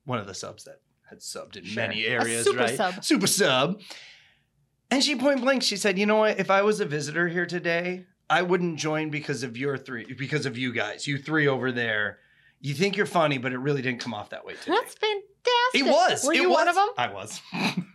one 0.04 0.18
of 0.18 0.26
the 0.26 0.34
subs 0.34 0.64
that 0.64 0.80
had 1.08 1.20
subbed 1.20 1.56
in 1.56 1.64
Sure. 1.64 1.82
many 1.86 2.04
areas 2.04 2.44
super 2.44 2.58
right 2.58 2.76
sub. 2.76 3.02
super 3.02 3.26
sub 3.26 3.80
and 4.90 5.02
she 5.02 5.16
point 5.16 5.40
blank 5.40 5.62
she 5.62 5.76
said 5.76 5.98
you 5.98 6.04
know 6.04 6.16
what 6.16 6.38
if 6.38 6.50
i 6.50 6.60
was 6.60 6.80
a 6.80 6.84
visitor 6.84 7.26
here 7.28 7.46
today 7.46 8.04
i 8.28 8.42
wouldn't 8.42 8.78
join 8.78 9.08
because 9.10 9.42
of 9.42 9.56
your 9.56 9.78
three 9.78 10.04
because 10.12 10.44
of 10.44 10.58
you 10.58 10.70
guys 10.72 11.06
you 11.06 11.16
three 11.16 11.46
over 11.48 11.72
there 11.72 12.18
you 12.60 12.74
think 12.74 12.94
you're 12.94 13.06
funny 13.06 13.38
but 13.38 13.52
it 13.54 13.58
really 13.58 13.80
didn't 13.80 14.00
come 14.00 14.12
off 14.12 14.28
that 14.30 14.44
way 14.44 14.52
today 14.54 14.72
That's 14.76 14.94
fantastic. 14.94 15.74
it 15.74 15.86
was 15.86 16.26
Were 16.26 16.34
it 16.34 16.42
you 16.42 16.50
was. 16.50 16.54
one 16.58 16.68
of 16.68 16.74
them? 16.74 16.88
i 16.98 17.08
was 17.10 17.40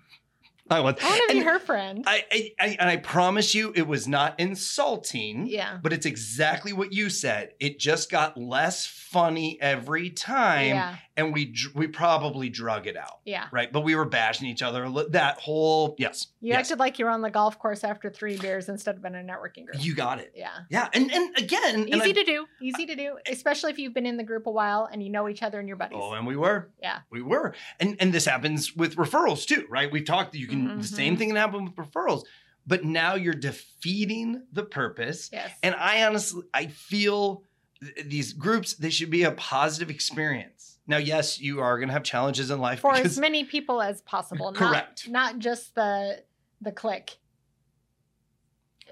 i 0.69 0.79
want 0.79 0.97
to 0.97 1.05
be 1.29 1.37
And 1.39 1.47
her 1.47 1.59
friend. 1.59 2.03
I, 2.07 2.25
I, 2.31 2.51
I 2.59 2.77
and 2.79 2.89
I 2.89 2.97
promise 2.97 3.53
you, 3.53 3.71
it 3.75 3.87
was 3.87 4.07
not 4.07 4.39
insulting. 4.39 5.47
yeah. 5.47 5.77
But 5.81 5.93
it's 5.93 6.05
exactly 6.05 6.73
what 6.73 6.91
you 6.93 7.09
said. 7.09 7.51
It 7.59 7.79
just 7.79 8.09
got 8.09 8.37
less 8.37 8.87
funny 8.87 9.59
every 9.61 10.09
time, 10.09 10.67
Yeah. 10.69 10.95
And 11.17 11.33
we 11.33 11.55
we 11.73 11.87
probably 11.87 12.49
drug 12.49 12.87
it 12.87 12.97
out, 12.97 13.19
Yeah. 13.25 13.47
right? 13.51 13.71
But 13.71 13.81
we 13.81 13.95
were 13.95 14.05
bashing 14.05 14.47
each 14.47 14.61
other. 14.61 14.89
That 15.09 15.39
whole 15.39 15.95
yes, 15.97 16.27
You 16.41 16.49
yes, 16.49 16.59
acted 16.59 16.79
like 16.79 16.99
you 16.99 17.05
were 17.05 17.11
on 17.11 17.21
the 17.21 17.29
golf 17.29 17.57
course 17.57 17.83
after 17.83 18.09
three 18.09 18.37
beers 18.37 18.67
instead 18.67 18.97
of 18.97 19.05
in 19.05 19.15
a 19.15 19.23
networking 19.23 19.65
group. 19.65 19.77
you 19.83 19.95
got 19.95 20.19
it. 20.19 20.33
yeah. 20.35 20.49
Yeah, 20.69 20.89
and 20.93 21.11
and 21.11 21.37
again, 21.37 21.75
and 21.75 21.89
Easy 21.89 22.09
I- 22.09 22.13
to 22.13 22.23
do. 22.23 22.45
Easy 22.61 22.85
to 22.85 22.95
do, 22.95 23.17
especially 23.29 23.71
if 23.71 23.79
you've 23.79 23.93
been 23.93 24.05
in 24.05 24.17
the 24.17 24.23
group 24.23 24.45
a 24.47 24.51
while 24.51 24.89
and 24.91 25.01
you 25.01 25.09
know 25.09 25.29
each 25.29 25.41
other 25.43 25.59
and 25.59 25.67
your 25.67 25.77
buddies. 25.77 25.99
Oh, 26.01 26.13
and 26.13 26.27
we 26.27 26.35
were. 26.35 26.69
Yeah. 26.81 26.99
We 27.09 27.21
were. 27.21 27.53
And 27.79 27.95
and 27.99 28.13
this 28.13 28.25
happens 28.25 28.75
with 28.75 28.95
referrals 28.97 29.45
too, 29.45 29.65
right? 29.69 29.91
We've 29.91 30.05
talked 30.05 30.35
you 30.35 30.47
can 30.47 30.77
the 30.79 30.83
same 30.83 31.15
Mhm. 31.15 31.17
thing 31.19 31.27
can 31.29 31.37
happen 31.37 31.63
with 31.65 31.75
referrals, 31.75 32.23
but 32.67 32.83
now 32.83 33.15
you're 33.15 33.33
defeating 33.33 34.43
the 34.51 34.63
purpose. 34.63 35.29
yes. 35.31 35.49
And 35.63 35.75
I 35.75 36.03
honestly 36.03 36.43
I 36.53 36.67
feel 36.67 37.43
th- 37.81 38.07
these 38.07 38.33
groups 38.33 38.73
they 38.73 38.89
should 38.89 39.09
be 39.09 39.23
a 39.23 39.31
positive 39.31 39.89
experience. 39.89 40.54
Now, 40.87 40.97
yes, 40.97 41.39
you 41.39 41.61
are 41.61 41.77
going 41.79 41.87
to 41.89 41.93
have 41.93 42.03
challenges 42.03 42.51
in 42.51 42.59
life 42.59 42.79
For 42.81 42.91
because 42.93 43.13
as 43.13 43.19
many 43.19 43.43
people 43.43 43.81
as 43.81 44.01
possible. 44.01 44.53
Correct. 44.53 45.07
Not, 45.09 45.33
not 45.33 45.39
just 45.39 45.73
the 45.75 46.23
the 46.61 46.71
click. 46.71 47.17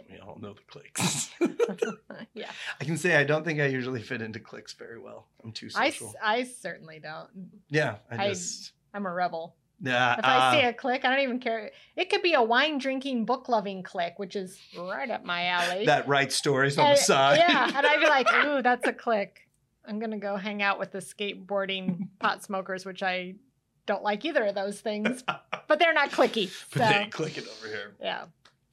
we 0.10 0.18
all 0.20 0.38
know 0.40 0.54
the 0.54 0.62
clicks. 0.68 1.30
yeah. 2.34 2.50
I 2.80 2.84
can 2.84 2.98
say 2.98 3.16
I 3.16 3.24
don't 3.24 3.46
think 3.46 3.60
I 3.60 3.66
usually 3.68 4.02
fit 4.02 4.22
into 4.22 4.40
clicks 4.40 4.74
very 4.74 5.00
well. 5.00 5.28
I'm 5.44 5.52
too 5.52 5.70
I, 5.76 5.90
social. 5.92 6.10
s- 6.10 6.16
I 6.24 6.44
certainly 6.44 7.00
don't. 7.00 7.30
yeah, 7.70 7.98
I 8.12 8.26
I- 8.26 8.30
just 8.30 8.72
I'm 8.94 9.06
a 9.06 9.12
rebel. 9.14 9.56
yeah. 9.82 10.18
If 10.20 10.26
I 10.26 10.38
uh, 10.38 10.52
see 10.54 10.62
a 10.68 10.74
click, 10.74 11.06
I 11.06 11.10
don't 11.12 11.24
even 11.24 11.40
care. 11.40 11.72
It 11.96 12.10
could 12.10 12.22
be 12.22 12.34
a 12.34 12.42
wine 12.44 12.78
drinking, 12.80 13.26
book 13.26 13.50
loving 13.50 13.82
click, 13.84 14.16
which 14.18 14.36
is 14.36 14.58
right 14.78 15.10
up 15.10 15.24
my 15.26 15.46
alley. 15.48 15.86
that 15.86 16.08
writes 16.08 16.36
stories 16.36 16.78
on 16.78 16.88
And- 16.88 16.98
the 16.98 17.02
side. 17.02 17.38
Yeah, 17.38 17.68
and 17.76 17.86
I'd 17.86 18.00
be 18.00 18.08
like, 18.08 18.28
ooh, 18.46 18.62
that's 18.62 18.88
a 18.88 18.94
click. 18.94 19.48
I'm 19.88 20.00
gonna 20.00 20.18
go 20.18 20.36
hang 20.38 20.62
out 20.62 20.80
with 20.80 20.92
the 20.92 21.00
skateboarding 21.00 22.08
pot 22.20 22.44
smokers, 22.44 22.86
which 22.86 23.04
I 23.04 23.36
don't 23.86 24.04
like 24.04 24.24
either 24.26 24.46
of 24.46 24.56
those 24.56 24.80
things, 24.80 25.24
but 25.68 25.80
they're 25.80 25.94
not 25.94 26.12
clicky. 26.12 26.52
but 26.74 26.80
they 26.90 27.04
So 27.06 27.10
click 27.12 27.38
it 27.38 27.46
over 27.58 27.68
here. 27.68 27.94
yeah, 28.02 28.26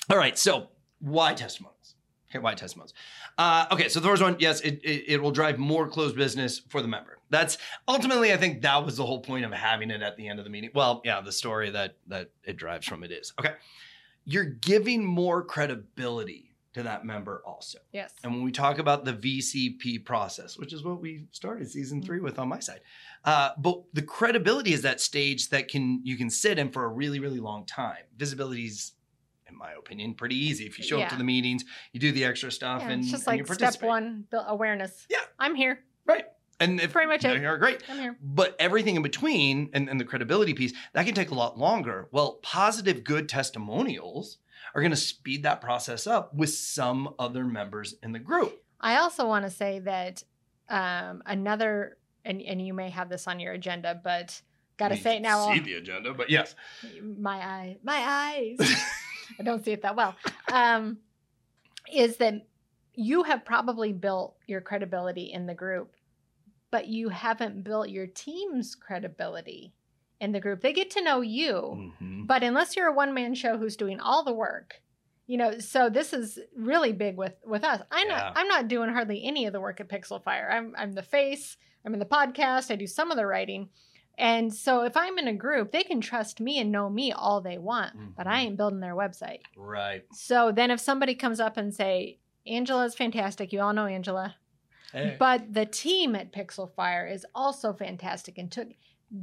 All 0.09 0.17
right, 0.19 0.39
so 0.39 0.69
why 1.01 1.35
testimonials? 1.35 1.95
Okay, 2.31 2.39
why 2.39 2.55
testimonials? 2.55 2.95
Uh, 3.39 3.67
okay, 3.73 3.89
so 3.89 3.99
the 3.99 4.07
first 4.07 4.23
one, 4.23 4.37
yes, 4.39 4.61
it, 4.61 4.81
it 4.85 5.05
it 5.15 5.23
will 5.23 5.33
drive 5.33 5.59
more 5.59 5.89
closed 5.89 6.15
business 6.15 6.61
for 6.69 6.81
the 6.81 6.87
member. 6.89 7.19
That's 7.29 7.59
ultimately, 7.89 8.33
I 8.33 8.37
think 8.37 8.63
that 8.63 8.85
was 8.85 8.97
the 8.97 9.05
whole 9.07 9.21
point 9.21 9.45
of 9.45 9.53
having 9.53 9.91
it 9.91 10.01
at 10.03 10.17
the 10.17 10.29
end 10.29 10.39
of 10.39 10.45
the 10.45 10.51
meeting. 10.51 10.71
Well, 10.75 11.01
yeah, 11.05 11.21
the 11.21 11.33
story 11.33 11.71
that 11.71 11.97
that 12.07 12.31
it 12.45 12.57
drives 12.57 12.87
from 12.87 13.03
it 13.03 13.11
is 13.11 13.33
okay. 13.41 13.55
You're 14.25 14.45
giving 14.45 15.05
more 15.05 15.43
credibility 15.43 16.50
to 16.73 16.83
that 16.85 17.05
member 17.05 17.43
also. 17.45 17.79
Yes. 17.93 18.13
And 18.23 18.33
when 18.33 18.43
we 18.43 18.53
talk 18.53 18.79
about 18.79 19.05
the 19.05 19.13
VCP 19.13 20.05
process, 20.05 20.57
which 20.57 20.73
is 20.73 20.85
what 20.85 21.01
we 21.01 21.25
started 21.33 21.69
season 21.71 22.03
three 22.03 22.21
with 22.21 22.39
on 22.39 22.49
my 22.49 22.61
side, 22.61 22.81
uh, 23.25 23.51
but 23.59 23.83
the 23.93 24.03
credibility 24.03 24.73
is 24.73 24.83
that 24.83 25.01
stage 25.01 25.49
that 25.51 25.69
can 25.69 26.01
you 26.05 26.17
can 26.17 26.31
sit 26.31 26.59
in 26.59 26.71
for 26.71 26.85
a 26.85 26.89
really 26.89 27.19
really 27.19 27.41
long 27.41 27.67
time. 27.67 28.05
Visibility's, 28.17 28.93
in 29.49 29.57
my 29.57 29.73
opinion, 29.73 30.15
pretty 30.15 30.37
easy. 30.37 30.65
If 30.65 30.79
you 30.79 30.85
show 30.85 31.01
up 31.01 31.09
to 31.11 31.17
the 31.17 31.25
meetings, 31.25 31.65
you 31.93 31.99
do 32.01 32.13
the 32.13 32.25
extra 32.25 32.53
stuff, 32.53 32.83
Yeah, 32.83 32.91
and 32.91 33.03
it's 33.03 33.11
just 33.11 33.27
and 33.27 33.39
you 33.39 33.45
like 33.45 33.55
step 33.55 33.83
one, 33.83 34.27
build 34.31 34.45
awareness. 34.47 35.07
Yeah. 35.11 35.19
I'm 35.39 35.55
here. 35.57 35.81
right? 36.07 36.27
And 36.61 36.81
if 36.81 36.93
Pretty 36.93 37.09
much 37.09 37.25
it. 37.25 37.41
you're 37.41 37.59
great. 37.59 37.83
I'm 37.89 37.99
here. 37.99 38.17
But 38.23 38.55
everything 38.59 38.97
in 38.97 39.03
between 39.03 39.71
and, 39.73 39.89
and 39.89 39.99
the 39.99 40.05
credibility 40.05 40.53
piece, 40.53 40.75
that 40.93 41.07
can 41.07 41.15
take 41.15 41.31
a 41.31 41.35
lot 41.35 41.59
longer. 41.59 42.09
Well, 42.13 42.35
positive, 42.43 43.03
good 43.03 43.29
testimonials 43.29 44.39
are 44.75 44.83
going 44.83 44.91
to 44.91 44.97
speed 44.97 45.43
that 45.45 45.61
process 45.61 46.07
up 46.07 46.35
with 46.35 46.51
some 46.51 47.15
other 47.19 47.45
members 47.45 47.95
in 48.03 48.13
the 48.13 48.19
group. 48.19 48.63
I 48.81 48.97
also 48.97 49.27
want 49.27 49.45
to 49.47 49.51
say 49.51 49.79
that 49.81 50.23
um, 50.69 51.23
another, 51.27 51.97
and, 52.25 52.41
and 52.43 52.65
you 52.65 52.75
may 52.75 52.91
have 52.91 53.09
this 53.09 53.27
on 53.27 53.41
your 53.41 53.55
agenda, 53.55 54.01
but 54.03 54.41
got 54.77 54.89
to 54.89 54.97
You 54.97 55.03
say 55.03 55.17
it 55.17 55.23
now. 55.23 55.53
See 55.53 55.61
the 55.61 55.75
agenda, 55.75 56.15
but 56.15 56.31
yes. 56.31 56.55
my 57.03 57.37
eye, 57.37 57.77
my 57.83 57.99
eyes. 57.99 58.59
I 59.39 59.43
don't 59.43 59.65
see 59.65 59.73
it 59.73 59.83
that 59.83 59.97
well. 59.97 60.15
Um, 60.53 60.99
is 61.93 62.17
that 62.19 62.47
you 62.95 63.23
have 63.23 63.45
probably 63.45 63.93
built 63.93 64.37
your 64.47 64.61
credibility 64.61 65.33
in 65.33 65.47
the 65.47 65.55
group, 65.55 65.95
but 66.71 66.87
you 66.89 67.09
haven't 67.09 67.63
built 67.65 67.89
your 67.89 68.07
team's 68.07 68.75
credibility 68.75 69.73
in 70.21 70.33
the 70.33 70.41
group. 70.41 70.61
They 70.61 70.73
get 70.73 70.91
to 70.93 71.03
know 71.03 71.21
you, 71.21 71.93
Mhm. 72.01 72.27
but 72.27 72.43
unless 72.43 72.77
you're 72.77 72.89
a 72.89 72.93
one 72.95 73.15
man 73.15 73.35
show 73.35 73.57
who's 73.57 73.77
doing 73.77 74.01
all 74.01 74.23
the 74.23 74.35
work, 74.35 74.83
you 75.27 75.37
know, 75.37 75.59
so 75.59 75.89
this 75.89 76.13
is 76.13 76.39
really 76.57 76.93
big 76.93 77.17
with 77.17 77.37
with 77.45 77.65
us. 77.65 77.83
I'm 77.91 78.09
Yeah. 78.09 78.17
not 78.17 78.33
I'm 78.37 78.49
not 78.49 78.69
doing 78.69 78.91
hardly 78.91 79.25
any 79.25 79.47
of 79.47 79.53
the 79.53 79.61
work 79.61 79.81
at 79.81 79.89
Pixel 79.89 80.23
Fire. 80.23 80.49
I'm 80.51 80.75
I'm 80.77 80.93
the 80.93 81.03
face. 81.03 81.57
I'm 81.85 81.95
in 81.95 82.01
the 82.01 82.07
podcast. 82.07 82.71
I 82.71 82.77
do 82.77 82.87
some 82.87 83.11
of 83.11 83.17
the 83.17 83.27
writing. 83.27 83.71
And 84.19 84.53
so 84.53 84.83
if 84.83 84.99
I'm 84.99 85.19
in 85.19 85.29
a 85.29 85.33
group, 85.35 85.71
they 85.73 85.83
can 85.83 86.03
trust 86.03 86.41
me 86.41 86.59
and 86.59 86.71
know 86.71 86.91
me 86.91 87.11
all 87.11 87.41
they 87.41 87.57
want, 87.57 88.15
but 88.17 88.27
I 88.27 88.41
Mhm. 88.41 88.43
ain't 88.45 88.57
building 88.59 88.81
their 88.81 88.95
website. 88.95 89.41
Right. 89.57 90.05
So 90.13 90.53
then 90.53 90.71
if 90.71 90.79
somebody 90.79 91.15
comes 91.15 91.41
up 91.41 91.57
and 91.57 91.73
say, 91.75 92.19
Angela's 92.47 92.95
fantastic, 92.95 93.51
you 93.51 93.61
all 93.63 93.73
know 93.73 93.87
Angela. 93.87 94.37
But 95.19 95.53
the 95.53 95.67
team 95.67 96.15
at 96.17 96.33
Pixel 96.33 96.71
Fire 96.75 97.07
is 97.07 97.25
also 97.35 97.73
fantastic 97.73 98.39
and 98.39 98.51
took 98.51 98.69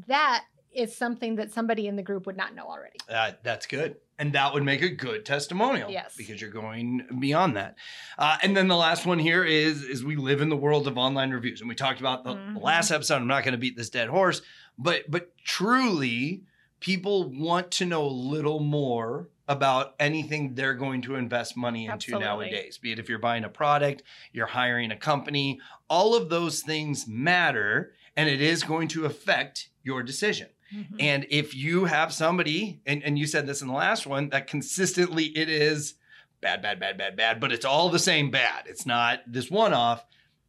that 0.07 0.43
is 0.73 0.95
something 0.95 1.35
that 1.37 1.51
somebody 1.51 1.87
in 1.87 1.95
the 1.95 2.03
group 2.03 2.25
would 2.25 2.37
not 2.37 2.53
know 2.53 2.65
already. 2.65 2.97
Uh, 3.09 3.31
that's 3.43 3.65
good. 3.65 3.95
And 4.19 4.33
that 4.33 4.53
would 4.53 4.63
make 4.63 4.81
a 4.81 4.89
good 4.89 5.25
testimonial. 5.25 5.89
Yes. 5.89 6.15
Because 6.17 6.41
you're 6.41 6.49
going 6.51 7.07
beyond 7.19 7.55
that. 7.55 7.75
Uh, 8.17 8.37
and 8.43 8.55
then 8.57 8.67
the 8.67 8.75
last 8.75 9.05
one 9.05 9.19
here 9.19 9.43
is 9.43 9.83
is 9.83 10.03
we 10.03 10.15
live 10.15 10.41
in 10.41 10.49
the 10.49 10.57
world 10.57 10.87
of 10.87 10.97
online 10.97 11.31
reviews. 11.31 11.61
And 11.61 11.69
we 11.69 11.75
talked 11.75 11.99
about 11.99 12.23
the, 12.23 12.33
the 12.33 12.39
Mhm. 12.39 12.61
last 12.61 12.91
episode. 12.91 13.15
I'm 13.17 13.27
not 13.27 13.43
going 13.43 13.53
to 13.53 13.57
beat 13.59 13.77
this 13.77 13.89
dead 13.89 14.09
horse, 14.09 14.41
but 14.77 15.09
but 15.09 15.31
truly, 15.43 16.43
people 16.79 17.29
want 17.31 17.71
to 17.71 17.85
know 17.85 18.03
a 18.05 18.09
little 18.09 18.59
more 18.59 19.29
about 19.47 19.95
anything 19.99 20.53
they're 20.53 20.73
going 20.73 21.01
to 21.03 21.15
invest 21.15 21.55
money 21.55 21.85
into 21.85 21.93
Absolutely. 21.93 22.25
nowadays. 22.25 22.77
Be 22.77 22.91
it 22.91 22.99
if 22.99 23.07
you're 23.09 23.19
buying 23.19 23.43
a 23.45 23.49
product, 23.49 24.03
you're 24.33 24.45
hiring 24.47 24.91
a 24.91 24.97
company, 24.97 25.59
all 25.89 26.15
of 26.15 26.29
those 26.29 26.61
things 26.61 27.07
matter 27.07 27.93
and 28.15 28.27
it 28.27 28.41
is 28.41 28.63
going 28.63 28.87
to 28.89 29.05
affect 29.05 29.69
your 29.83 30.01
decision. 30.03 30.47
Mhm. 30.73 30.95
And 30.99 31.25
if 31.29 31.55
you 31.55 31.85
have 31.85 32.11
somebody, 32.11 32.81
and, 32.85 33.03
and 33.03 33.17
you 33.17 33.27
said 33.27 33.45
this 33.47 33.61
in 33.61 33.67
the 33.67 33.73
last 33.75 34.05
one, 34.07 34.29
that 34.29 34.47
consistently 34.47 35.25
it 35.25 35.47
is 35.49 35.93
bad, 36.41 36.61
bad, 36.61 36.79
bad, 36.79 36.97
bad, 36.97 37.15
bad, 37.15 37.39
but 37.39 37.51
it's 37.51 37.63
all 37.63 37.89
the 37.89 37.99
same 37.99 38.31
bad. 38.31 38.63
It's 38.67 38.85
not 38.85 39.21
this 39.27 39.49
one 39.51 39.71
off. 39.73 40.03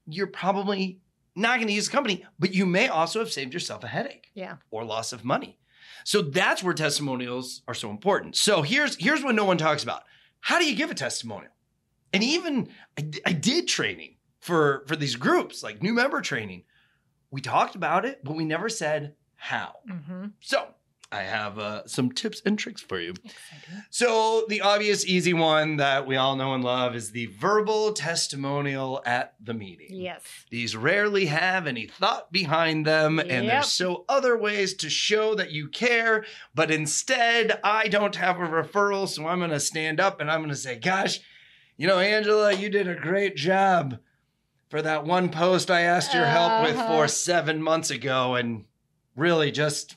You're 0.09 0.27
probably 0.27 0.99
not 1.37 1.57
going 1.59 1.69
to 1.69 1.73
use 1.75 1.87
the 1.87 1.93
company, 1.93 2.25
but 2.39 2.53
you 2.55 2.67
may 2.67 2.89
also 2.89 3.21
have 3.21 3.31
saved 3.31 3.53
yourself 3.55 3.85
a 3.85 3.89
headache 3.89 4.31
Yeah. 4.35 4.57
or 4.71 4.85
loss 4.85 5.13
of 5.13 5.25
money. 5.25 5.59
So 6.09 6.23
that's 6.23 6.63
where 6.63 6.73
testimonials 6.73 7.61
are 7.69 7.75
so 7.75 7.91
important. 7.91 8.35
So 8.35 8.63
here's 8.63 8.97
here's 8.97 9.23
what 9.23 9.35
no 9.35 9.45
one 9.45 9.59
talks 9.59 9.83
about. 9.83 10.05
How 10.41 10.59
do 10.59 10.65
you 10.65 10.75
give 10.75 10.91
a 10.91 10.95
testimonial? 10.95 11.53
And 12.15 12.25
even 12.25 12.71
I 12.97 13.33
did 13.35 13.69
training 13.69 14.17
for 14.41 14.87
for 14.89 14.97
these 14.97 15.17
groups, 15.17 15.63
like 15.63 15.83
new 15.83 15.93
member 15.93 16.23
training. 16.23 16.65
We 17.31 17.43
talked 17.43 17.75
about 17.75 18.07
it, 18.07 18.25
but 18.25 18.37
we 18.37 18.47
never 18.47 18.71
said 18.71 19.17
how. 19.37 19.75
Mhm. 19.87 20.33
So 20.41 20.69
I 21.11 21.23
have 21.23 21.59
uh, 21.59 21.87
some 21.87 22.13
tips 22.13 22.43
and 22.45 22.59
tricks 22.59 22.83
for 22.83 23.01
you. 23.01 23.13
Exciting. 23.25 23.83
So 23.89 24.45
the 24.49 24.61
obvious, 24.61 25.07
easy 25.07 25.33
one 25.33 25.77
that 25.79 26.07
we 26.07 26.17
all 26.17 26.37
know 26.37 26.53
and 26.53 26.63
love 26.63 26.95
is 26.95 27.13
the 27.13 27.27
verbal 27.27 27.93
testimonial 27.95 29.03
at 29.07 29.33
the 29.41 29.55
meeting. 29.55 29.89
Yes. 29.91 30.21
These 30.51 30.77
rarely 30.77 31.27
have 31.27 31.67
any 31.67 31.87
thought 31.87 32.31
behind 32.31 32.85
them, 32.87 33.19
and 33.19 33.49
there's 33.49 33.73
so 33.73 34.05
other 34.07 34.37
ways 34.37 34.75
to 34.75 34.91
show 34.91 35.35
that 35.35 35.51
you 35.51 35.69
care. 35.69 36.27
But 36.55 36.71
instead, 36.71 37.59
I 37.65 37.89
don't 37.89 38.17
have 38.17 38.37
a 38.37 38.41
referral, 38.47 39.09
so 39.09 39.27
I'm 39.27 39.39
going 39.39 39.51
to 39.51 39.61
stand 39.61 40.01
up 40.01 40.21
and 40.21 40.31
I'm 40.31 40.41
going 40.41 40.51
to 40.51 40.57
say, 40.57 40.77
"Gosh, 40.77 41.21
you 41.79 41.87
know, 41.87 41.99
Angela, 42.01 42.53
you 42.53 42.69
did 42.69 42.87
a 42.87 42.95
great 42.95 43.35
job 43.35 43.99
for 44.69 44.83
that 44.83 45.07
one 45.07 45.31
post 45.31 45.71
I 45.71 45.81
asked 45.83 46.13
your 46.13 46.27
help 46.27 46.65
with 46.65 46.77
Uh-huh. 46.77 46.87
for 46.89 47.09
seven 47.09 47.63
months 47.63 47.91
ago, 47.91 48.35
and 48.35 48.67
really 49.17 49.51
just 49.51 49.97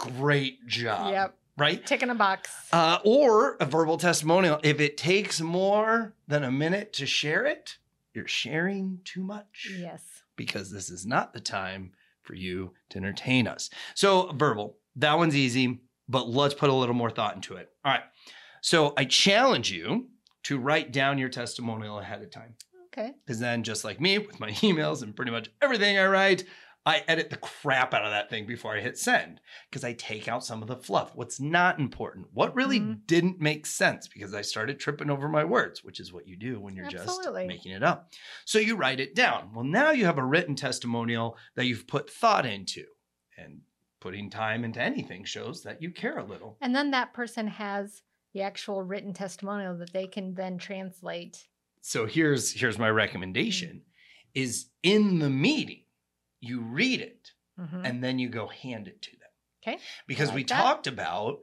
great 0.00 0.66
job." 0.66 1.12
yep. 1.12 1.36
Right? 1.56 1.84
Tick 1.84 2.02
in 2.02 2.08
a 2.08 2.14
box. 2.14 2.50
Uh, 2.72 2.98
or 3.04 3.56
a 3.60 3.66
verbal 3.66 3.98
testimonial. 3.98 4.60
If 4.62 4.80
it 4.80 4.96
takes 4.96 5.42
more 5.42 6.14
than 6.26 6.42
a 6.42 6.50
minute 6.50 6.94
to 6.94 7.06
share 7.06 7.44
it, 7.44 7.76
you're 8.14 8.26
sharing 8.26 9.00
too 9.04 9.22
much 9.22 9.70
yes. 9.78 10.02
because 10.36 10.70
this 10.70 10.88
is 10.88 11.04
not 11.04 11.34
the 11.34 11.40
time 11.40 11.92
for 12.22 12.34
you 12.34 12.72
to 12.88 12.98
entertain 12.98 13.46
us. 13.46 13.68
So, 13.94 14.32
verbal, 14.32 14.78
that 14.96 15.18
one's 15.18 15.36
easy, 15.36 15.80
but 16.08 16.28
let's 16.28 16.54
put 16.54 16.70
a 16.70 16.74
little 16.74 16.94
more 16.94 17.10
thought 17.10 17.34
into 17.34 17.56
it. 17.56 17.68
All 17.84 17.92
right. 17.92 18.04
So, 18.62 18.94
I 18.96 19.04
challenge 19.04 19.70
you 19.70 20.08
to 20.44 20.58
write 20.58 20.92
down 20.92 21.18
your 21.18 21.28
testimonial 21.28 21.98
ahead 21.98 22.22
of 22.22 22.30
time. 22.30 22.54
Okay. 22.86 23.12
Because 23.24 23.38
then, 23.38 23.62
just 23.62 23.84
like 23.84 24.00
me 24.00 24.18
with 24.18 24.40
my 24.40 24.50
emails 24.62 25.02
and 25.02 25.14
pretty 25.14 25.30
much 25.30 25.50
everything 25.60 25.98
I 25.98 26.06
write, 26.06 26.44
I 26.86 27.02
edit 27.06 27.28
the 27.30 27.36
crap 27.36 27.92
out 27.92 28.04
of 28.04 28.10
that 28.10 28.30
thing 28.30 28.46
before 28.46 28.74
I 28.74 28.80
hit 28.80 28.96
send 28.96 29.40
because 29.68 29.84
I 29.84 29.92
take 29.92 30.28
out 30.28 30.44
some 30.44 30.62
of 30.62 30.68
the 30.68 30.76
fluff. 30.76 31.14
What's 31.14 31.38
not 31.38 31.78
important, 31.78 32.28
what 32.32 32.54
really 32.54 32.80
Mhm. 32.80 33.06
didn't 33.06 33.38
make 33.38 33.66
sense 33.66 34.08
because 34.08 34.32
I 34.34 34.40
started 34.40 34.80
tripping 34.80 35.10
over 35.10 35.28
my 35.28 35.44
words, 35.44 35.84
which 35.84 36.00
is 36.00 36.12
what 36.12 36.26
you 36.26 36.36
do 36.36 36.58
when 36.58 36.74
you're 36.74 36.86
Absolutely. 36.86 37.42
just 37.42 37.48
making 37.48 37.72
it 37.72 37.82
up. 37.82 38.12
So 38.46 38.58
you 38.58 38.76
write 38.76 38.98
it 38.98 39.14
down. 39.14 39.52
Well, 39.54 39.64
now 39.64 39.90
you 39.90 40.06
have 40.06 40.16
a 40.18 40.24
written 40.24 40.54
testimonial 40.56 41.36
that 41.54 41.66
you've 41.66 41.86
put 41.86 42.08
thought 42.10 42.46
into, 42.46 42.86
and 43.36 43.60
putting 44.00 44.30
time 44.30 44.64
into 44.64 44.80
anything 44.80 45.24
shows 45.24 45.62
that 45.64 45.82
you 45.82 45.90
care 45.90 46.16
a 46.18 46.24
little. 46.24 46.56
And 46.62 46.74
then 46.74 46.90
that 46.92 47.12
person 47.12 47.46
has 47.48 48.02
the 48.32 48.40
actual 48.40 48.82
written 48.82 49.12
testimonial 49.12 49.76
that 49.76 49.92
they 49.92 50.06
can 50.06 50.34
then 50.34 50.56
translate. 50.56 51.46
so 51.82 52.06
here's 52.06 52.52
here's 52.52 52.78
my 52.78 52.88
recommendation 52.90 53.82
is 54.34 54.70
in 54.82 55.18
the 55.18 55.28
meeting 55.30 55.82
you 56.40 56.60
read 56.62 57.00
it 57.00 57.32
Mhm. 57.58 57.86
and 57.86 58.02
then 58.02 58.18
you 58.18 58.28
go 58.28 58.46
hand 58.48 58.88
it 58.88 59.02
to 59.02 59.10
them 59.12 59.28
Okay. 59.62 59.78
because 60.06 60.30
I 60.30 60.34
we 60.34 60.42
that. 60.44 60.48
talked 60.56 60.86
about 60.86 61.40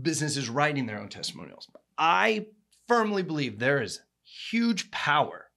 businesses 0.00 0.48
writing 0.48 0.86
their 0.86 0.98
own 1.00 1.08
testimonials 1.08 1.68
i 1.96 2.46
firmly 2.88 3.22
believe 3.22 3.58
there 3.58 3.80
is 3.80 4.00
huge 4.50 4.90
power 4.90 5.50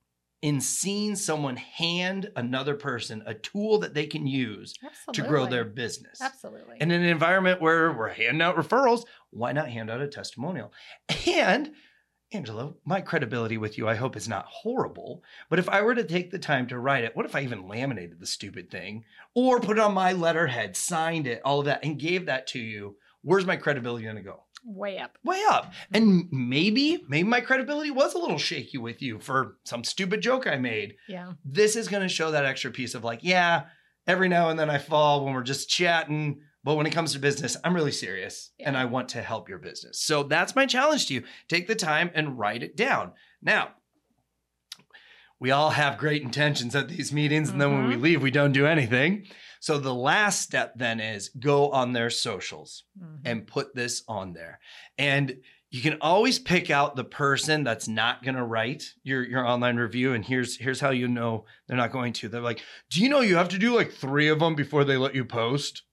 in 0.43 0.61
seeing 0.61 1.15
someone 1.15 1.55
hand 1.57 2.31
another 2.35 2.75
person 2.75 3.23
a 3.25 3.33
tool 3.33 3.79
that 3.79 3.95
they 3.95 4.05
can 4.05 4.27
use 4.27 4.75
Absolutely. 4.85 5.23
to 5.23 5.27
grow 5.27 5.45
their 5.47 5.65
business 5.65 6.21
Absolutely. 6.21 6.77
in 6.79 6.91
an 6.91 7.03
environment 7.03 7.59
where 7.59 7.91
we're 7.91 8.09
handing 8.09 8.41
out 8.43 8.55
referrals, 8.55 9.05
why 9.31 9.51
not 9.51 9.67
hand 9.69 9.89
out 9.89 9.99
a 9.99 10.07
testimonial? 10.07 10.71
And 11.25 11.73
Angela, 12.33 12.73
my 12.83 12.99
credibility 12.99 13.57
with 13.57 13.77
you, 13.77 13.87
I 13.87 13.95
hope 13.95 14.17
is 14.17 14.27
not 14.27 14.45
horrible. 14.47 15.23
But 15.49 15.59
if 15.59 15.69
I 15.69 15.81
were 15.81 15.95
to 15.95 16.03
take 16.03 16.29
the 16.29 16.39
time 16.39 16.67
to 16.67 16.77
write 16.79 17.05
it, 17.05 17.15
what 17.15 17.25
if 17.25 17.35
I 17.35 17.41
even 17.41 17.67
laminated 17.67 18.19
the 18.19 18.25
stupid 18.27 18.69
thing 18.69 19.05
or 19.33 19.61
put 19.61 19.77
it 19.77 19.81
on 19.81 19.93
my 19.93 20.11
letterhead, 20.11 20.75
signed 20.75 21.25
it, 21.25 21.41
all 21.45 21.59
of 21.59 21.65
that, 21.65 21.83
and 21.83 21.99
gave 21.99 22.25
that 22.25 22.47
to 22.47 22.59
you? 22.59 22.97
Where's 23.21 23.45
my 23.45 23.55
credibility 23.55 24.03
going 24.03 24.17
to 24.17 24.21
go? 24.21 24.43
Way 24.65 24.97
up. 24.97 25.17
Way 25.23 25.41
up. 25.49 25.71
And 25.93 26.27
maybe, 26.29 27.05
maybe 27.07 27.27
my 27.29 27.39
credibility 27.39 27.91
was 27.91 28.13
a 28.13 28.17
little 28.19 28.37
shaky 28.37 28.77
with 28.77 29.01
you 29.01 29.19
for 29.19 29.55
some 29.63 29.85
stupid 29.85 30.19
joke 30.21 30.47
I 30.47 30.57
made 30.57 30.95
Yeah. 31.07 31.33
this 31.45 31.77
is 31.77 31.87
going 31.87 32.03
to 32.03 32.09
show 32.13 32.31
that 32.31 32.45
extra 32.45 32.71
piece 32.71 32.93
of 32.93 33.05
like, 33.05 33.19
yeah, 33.21 33.65
every 34.05 34.27
now 34.27 34.49
and 34.49 34.59
then 34.59 34.69
I 34.69 34.79
fall 34.79 35.23
when 35.23 35.33
we're 35.33 35.43
just 35.43 35.69
chatting. 35.69 36.41
But 36.67 36.75
when 36.75 36.85
it 36.85 36.91
comes 36.91 37.13
to 37.13 37.19
business, 37.19 37.55
I'm 37.63 37.73
really 37.73 37.93
serious 37.93 38.51
and 38.59 38.75
I 38.75 38.83
want 38.83 39.07
to 39.09 39.21
help 39.21 39.47
your 39.47 39.57
business. 39.57 40.01
So 40.01 40.23
that's 40.23 40.53
my 40.53 40.65
challenge 40.65 41.07
to 41.07 41.13
you. 41.13 41.23
Take 41.47 41.65
the 41.65 41.75
time 41.75 42.11
and 42.13 42.37
write 42.37 42.61
it 42.61 42.75
down. 42.75 43.13
Now, 43.41 43.69
we 45.39 45.49
all 45.49 45.69
have 45.69 45.97
great 45.97 46.23
intentions 46.23 46.75
at 46.75 46.89
these 46.89 47.13
meetings, 47.13 47.49
and 47.51 47.61
then 47.61 47.71
when 47.71 47.87
we 47.87 47.95
Mhm. 47.95 48.01
leave, 48.01 48.21
we 48.21 48.31
don't 48.31 48.51
do 48.51 48.67
anything. 48.67 49.27
So 49.61 49.77
the 49.77 49.93
last 49.93 50.41
step 50.41 50.73
then 50.75 50.99
is 50.99 51.29
go 51.29 51.69
on 51.71 51.93
their 51.93 52.09
socials 52.09 52.83
Mhm. 53.01 53.21
and 53.23 53.47
put 53.47 53.73
this 53.73 54.03
on 54.05 54.33
there. 54.33 54.59
And 54.97 55.37
you 55.69 55.81
can 55.81 55.97
always 56.01 56.37
pick 56.37 56.69
out 56.69 56.97
the 56.97 57.05
person 57.05 57.63
that's 57.63 57.87
not 57.87 58.23
going 58.23 58.35
to 58.35 58.43
write 58.43 58.93
your 59.03 59.25
your 59.25 59.45
online 59.45 59.77
review 59.77 60.13
and 60.13 60.25
here's 60.25 60.57
here's 60.57 60.81
how 60.81 60.89
you 60.89 61.07
know 61.07 61.45
they're 61.67 61.77
not 61.77 61.93
going 61.93 62.11
to. 62.11 62.27
They're 62.27 62.41
like, 62.41 62.61
"Do 62.89 63.01
you 63.01 63.07
know 63.07 63.21
you 63.21 63.37
have 63.37 63.49
to 63.49 63.57
do 63.57 63.73
like 63.73 63.93
3 63.93 64.27
of 64.27 64.39
them 64.39 64.53
before 64.53 64.83
they 64.83 64.97
let 64.97 65.15
you 65.15 65.23
post?" 65.23 65.83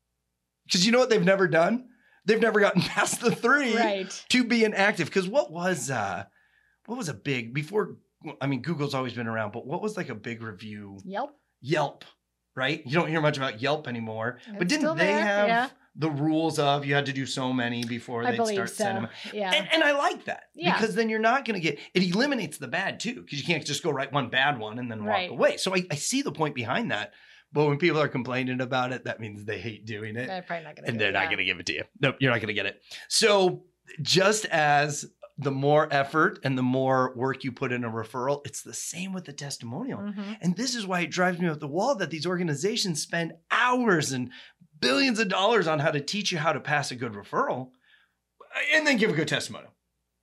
Cuz 0.70 0.84
you 0.86 0.92
know 0.92 0.98
what 0.98 1.10
they've 1.10 1.24
never 1.24 1.48
done? 1.48 1.88
They've 2.26 2.40
never 2.40 2.60
gotten 2.60 2.82
past 2.96 3.20
the 3.20 3.34
3 3.34 3.76
Right. 3.76 4.24
to 4.30 4.44
be 4.44 4.64
inactive 4.64 5.10
cuz 5.10 5.28
what 5.28 5.52
was 5.52 5.90
uh 5.90 6.24
what 6.86 6.96
was 6.98 7.08
a 7.08 7.14
big 7.14 7.52
before 7.54 7.96
I 8.40 8.46
mean 8.46 8.62
Google's 8.62 8.94
always 8.94 9.12
been 9.12 9.26
around, 9.26 9.52
but 9.52 9.66
what 9.66 9.82
was 9.82 9.96
like 9.96 10.08
a 10.08 10.14
big 10.14 10.42
review? 10.42 10.98
Yelp. 11.04 11.36
Yelp, 11.60 12.04
right? 12.56 12.82
You 12.86 12.92
don't 12.92 13.08
hear 13.08 13.20
much 13.20 13.36
about 13.36 13.60
Yelp 13.60 13.86
anymore. 13.88 14.38
but 14.52 14.62
It's 14.62 14.74
still 14.74 14.94
didn't 14.94 15.06
they 15.06 15.12
have 15.20 15.48
yeah. 15.48 15.68
the 15.96 16.10
rules 16.10 16.58
of 16.58 16.84
you 16.86 16.94
had 16.94 17.06
to 17.06 17.12
do 17.12 17.26
so 17.26 17.52
many 17.52 17.84
before 17.84 18.24
I 18.26 18.30
they'd 18.36 18.46
start 18.46 18.70
sending 18.70 19.04
so. 19.04 19.28
them? 19.30 19.38
Yeah. 19.40 19.52
And, 19.52 19.68
and 19.72 19.82
I 19.84 19.92
like 19.92 20.24
that 20.24 20.44
Yeah. 20.54 20.72
because 20.74 20.94
then 20.94 21.08
you're 21.10 21.18
not 21.20 21.44
going 21.44 21.60
to 21.60 21.60
get 21.60 21.78
it 21.92 22.02
eliminates 22.02 22.56
the 22.58 22.68
bad 22.68 22.98
too 23.00 23.20
because 23.22 23.38
you 23.38 23.44
can't 23.44 23.64
just 23.66 23.82
go 23.82 23.90
write 23.90 24.12
one 24.12 24.30
bad 24.30 24.58
one 24.58 24.78
and 24.78 24.90
then 24.90 25.04
walk 25.04 25.14
Right. 25.14 25.30
away. 25.30 25.56
So 25.58 25.74
I, 25.74 25.84
I 25.90 25.94
see 25.96 26.22
the 26.22 26.32
point 26.32 26.54
behind 26.54 26.90
that. 26.90 27.12
But 27.54 27.66
when 27.68 27.78
people 27.78 28.00
are 28.00 28.08
complaining 28.08 28.60
about 28.60 28.92
it, 28.92 29.04
that 29.04 29.20
means 29.20 29.44
they 29.44 29.58
hate 29.60 29.86
doing 29.86 30.16
it 30.16 30.26
They're 30.26 30.42
probably 30.42 30.64
not 30.64 30.74
going 30.76 30.84
to. 30.84 30.90
and 30.90 31.00
they're 31.00 31.12
not 31.12 31.26
going 31.26 31.38
to 31.38 31.44
give 31.44 31.60
it 31.60 31.66
to 31.66 31.72
you. 31.72 31.84
Nope, 32.00 32.16
you're 32.18 32.32
not 32.32 32.40
going 32.40 32.48
to 32.48 32.54
get 32.54 32.66
it. 32.66 32.82
So 33.08 33.62
just 34.02 34.44
as 34.46 35.06
the 35.38 35.50
more 35.52 35.88
effort 35.92 36.40
and 36.44 36.58
the 36.58 36.62
more 36.62 37.12
work 37.16 37.44
you 37.44 37.52
put 37.52 37.72
in 37.72 37.84
a 37.84 37.90
referral, 37.90 38.44
it's 38.44 38.62
the 38.62 38.74
same 38.74 39.12
with 39.12 39.24
the 39.24 39.32
testimonial. 39.32 40.00
Mhm. 40.00 40.36
And 40.40 40.56
this 40.56 40.74
is 40.74 40.84
why 40.86 41.00
it 41.00 41.10
drives 41.10 41.38
me 41.40 41.48
up 41.48 41.60
the 41.60 41.68
wall 41.68 41.94
that 41.96 42.10
these 42.10 42.26
organizations 42.26 43.00
spend 43.00 43.32
hours 43.50 44.10
and 44.12 44.30
billions 44.80 45.18
of 45.20 45.28
dollars 45.28 45.66
on 45.68 45.78
how 45.78 45.90
to 45.92 46.00
teach 46.00 46.32
you 46.32 46.38
how 46.38 46.52
to 46.52 46.60
pass 46.60 46.90
a 46.90 46.96
good 46.96 47.12
referral 47.12 47.70
and 48.72 48.86
then 48.86 48.96
give 48.96 49.10
a 49.10 49.14
good 49.14 49.28
testimonial. 49.28 49.70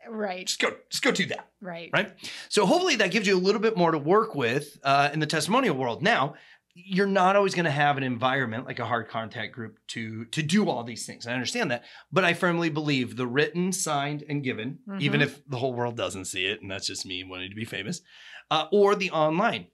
Right. 0.10 0.48
Just 0.48 0.60
go, 0.60 0.72
just 0.90 1.04
go 1.04 1.12
do 1.12 1.26
that. 1.28 1.48
Right. 1.62 1.90
Right. 1.94 2.12
So 2.50 2.66
hopefully 2.66 2.96
that 2.98 3.12
gives 3.12 3.28
you 3.28 3.38
a 3.38 3.40
little 3.40 3.62
bit 3.62 3.78
more 3.78 3.92
to 3.92 3.98
work 4.00 4.34
with 4.34 4.78
uh, 4.84 5.10
in 5.14 5.20
the 5.20 5.28
testimonial 5.28 5.76
world. 5.78 6.02
Now, 6.02 6.34
you're 6.74 7.08
not 7.08 7.36
always 7.36 7.54
going 7.54 7.66
to 7.66 7.72
have 7.72 7.98
an 7.98 8.04
environment 8.04 8.66
like 8.66 8.80
a 8.80 8.86
hard 8.86 9.10
contact 9.10 9.54
group 9.54 9.78
to 9.90 10.26
to 10.26 10.42
do 10.42 10.70
all 10.70 10.84
these 10.84 11.06
things. 11.06 11.28
I 11.28 11.34
understand 11.34 11.72
that, 11.72 11.84
but 12.12 12.24
I 12.24 12.34
firmly 12.34 12.70
believe 12.70 13.16
the 13.18 13.28
written, 13.28 13.72
signed, 13.72 14.24
and 14.28 14.44
given, 14.44 14.80
even 15.00 15.20
Mhm. 15.20 15.24
if 15.24 15.46
the 15.48 15.58
whole 15.58 15.74
world 15.74 15.98
doesn't 15.98 16.26
see 16.26 16.46
it, 16.46 16.62
and 16.62 16.70
that's 16.72 16.88
just 16.88 17.06
me 17.06 17.24
wanting 17.24 17.50
to 17.50 17.56
be 17.56 17.66
famous, 17.66 18.02
uh, 18.50 18.68
or 18.72 18.96
the 18.96 19.12
online, 19.12 19.68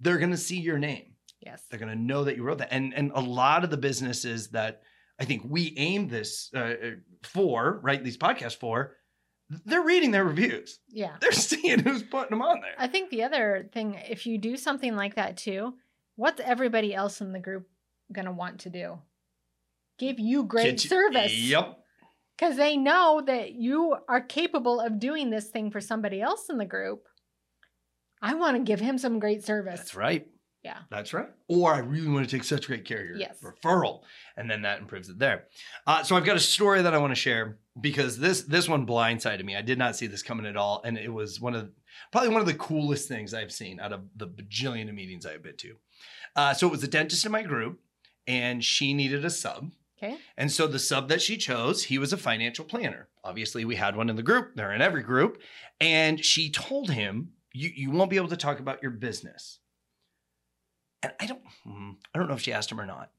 they're 0.00 0.18
going 0.18 0.30
to 0.32 0.36
see 0.36 0.58
your 0.60 0.78
name. 0.78 1.14
Yes. 1.40 1.62
They're 1.70 1.78
going 1.80 1.96
to 1.96 2.02
know 2.02 2.24
that 2.24 2.36
you 2.36 2.42
wrote 2.42 2.58
that, 2.58 2.72
and 2.72 2.92
and 2.94 3.12
a 3.14 3.20
lot 3.20 3.64
of 3.64 3.70
the 3.70 3.76
businesses 3.76 4.48
that 4.50 4.82
I 5.18 5.24
think 5.26 5.42
we 5.44 5.74
aim 5.76 6.08
this 6.08 6.50
uh, 6.54 6.74
for, 7.22 7.78
right? 7.82 8.02
These 8.02 8.16
podcasts 8.18 8.56
for, 8.56 8.96
they're 9.66 9.82
reading 9.82 10.10
their 10.12 10.24
reviews. 10.24 10.80
Yeah. 10.88 11.16
They're 11.20 11.32
seeing 11.50 11.80
who's 11.80 12.02
putting 12.02 12.30
them 12.30 12.42
on 12.42 12.60
there. 12.60 12.74
I 12.78 12.86
think 12.88 13.10
the 13.10 13.22
other 13.24 13.68
thing, 13.72 13.94
if 14.08 14.26
you 14.26 14.38
do 14.38 14.56
something 14.56 14.96
like 14.96 15.16
that 15.16 15.36
too, 15.36 15.74
what's 16.20 16.40
everybody 16.44 16.94
else 16.94 17.22
in 17.22 17.32
the 17.32 17.40
group 17.40 17.66
going 18.12 18.26
to 18.26 18.32
want 18.32 18.60
to 18.60 18.70
do? 18.70 18.98
Give 19.98 20.18
you 20.18 20.44
great 20.44 20.84
you- 20.84 20.88
service. 20.88 21.34
Yep. 21.34 21.78
Because 22.36 22.56
they 22.56 22.76
know 22.76 23.22
that 23.26 23.52
you 23.52 23.96
are 24.08 24.20
capable 24.20 24.80
of 24.80 24.98
doing 24.98 25.28
this 25.30 25.48
thing 25.48 25.70
for 25.70 25.80
somebody 25.80 26.22
else 26.22 26.46
in 26.48 26.56
the 26.58 26.64
group. 26.64 27.02
I 28.22 28.34
want 28.34 28.56
to 28.56 28.62
give 28.62 28.80
him 28.80 28.98
some 28.98 29.18
great 29.18 29.44
service. 29.44 29.78
That's 29.78 29.94
right. 29.94 30.26
Yeah. 30.62 30.78
That's 30.90 31.14
right. 31.14 31.28
Or 31.48 31.72
I 31.74 31.78
really 31.78 32.08
want 32.08 32.28
to 32.28 32.34
take 32.36 32.44
such 32.44 32.66
great 32.66 32.84
care 32.84 33.00
of 33.00 33.06
your 33.06 33.16
Yes. 33.16 33.42
referral, 33.42 34.02
and 34.36 34.50
then 34.50 34.62
that 34.62 34.78
improves 34.80 35.08
it 35.08 35.18
there. 35.18 35.46
Uh, 35.86 36.02
so 36.02 36.16
I've 36.16 36.24
got 36.26 36.36
a 36.36 36.40
story 36.40 36.82
that 36.82 36.92
I 36.92 36.98
want 36.98 37.12
to 37.12 37.20
share 37.20 37.58
because 37.80 38.18
this 38.18 38.42
this 38.42 38.68
one 38.68 38.86
blindsided 38.86 39.44
me. 39.44 39.56
I 39.56 39.62
did 39.62 39.78
not 39.78 39.96
see 39.96 40.06
this 40.06 40.22
coming 40.22 40.44
at 40.44 40.58
all, 40.58 40.82
and 40.84 40.98
it 40.98 41.12
was 41.12 41.40
one 41.40 41.54
of 41.54 41.70
probably 42.12 42.28
one 42.30 42.42
of 42.42 42.46
the 42.46 42.54
coolest 42.54 43.08
things 43.08 43.32
I've 43.32 43.52
seen 43.52 43.80
out 43.80 43.92
of 43.94 44.02
the 44.16 44.26
bajillion 44.26 44.88
of 44.90 44.94
meetings 44.94 45.24
I've 45.24 45.42
been 45.42 45.56
to. 45.58 45.74
Uh, 46.36 46.54
so 46.54 46.66
it 46.66 46.70
was 46.70 46.82
a 46.82 46.88
dentist 46.88 47.26
in 47.26 47.32
my 47.32 47.42
group, 47.42 47.80
and 48.26 48.64
she 48.64 48.94
needed 48.94 49.24
a 49.24 49.30
sub. 49.30 49.72
Okay. 50.02 50.16
And 50.36 50.50
so 50.50 50.66
the 50.66 50.78
sub 50.78 51.08
that 51.08 51.20
she 51.20 51.36
chose, 51.36 51.84
he 51.84 51.98
was 51.98 52.12
a 52.12 52.16
financial 52.16 52.64
planner. 52.64 53.08
Obviously, 53.22 53.64
we 53.64 53.76
had 53.76 53.96
one 53.96 54.08
in 54.08 54.16
the 54.16 54.22
group. 54.22 54.52
They're 54.54 54.72
in 54.72 54.80
every 54.80 55.02
group. 55.02 55.42
And 55.78 56.24
she 56.24 56.50
told 56.50 56.90
him, 56.90 57.32
you, 57.52 57.70
you 57.74 57.90
won't 57.90 58.10
be 58.10 58.16
able 58.16 58.28
to 58.28 58.36
talk 58.36 58.60
about 58.60 58.80
your 58.82 58.92
business. 58.92 59.58
And 61.02 61.12
I 61.20 61.26
don't 61.26 61.42
hmm, 61.64 61.90
I 62.14 62.18
don't 62.18 62.28
know 62.28 62.34
if 62.34 62.42
she 62.42 62.52
asked 62.52 62.70
him 62.72 62.80
or 62.80 62.86
not. 62.86 63.10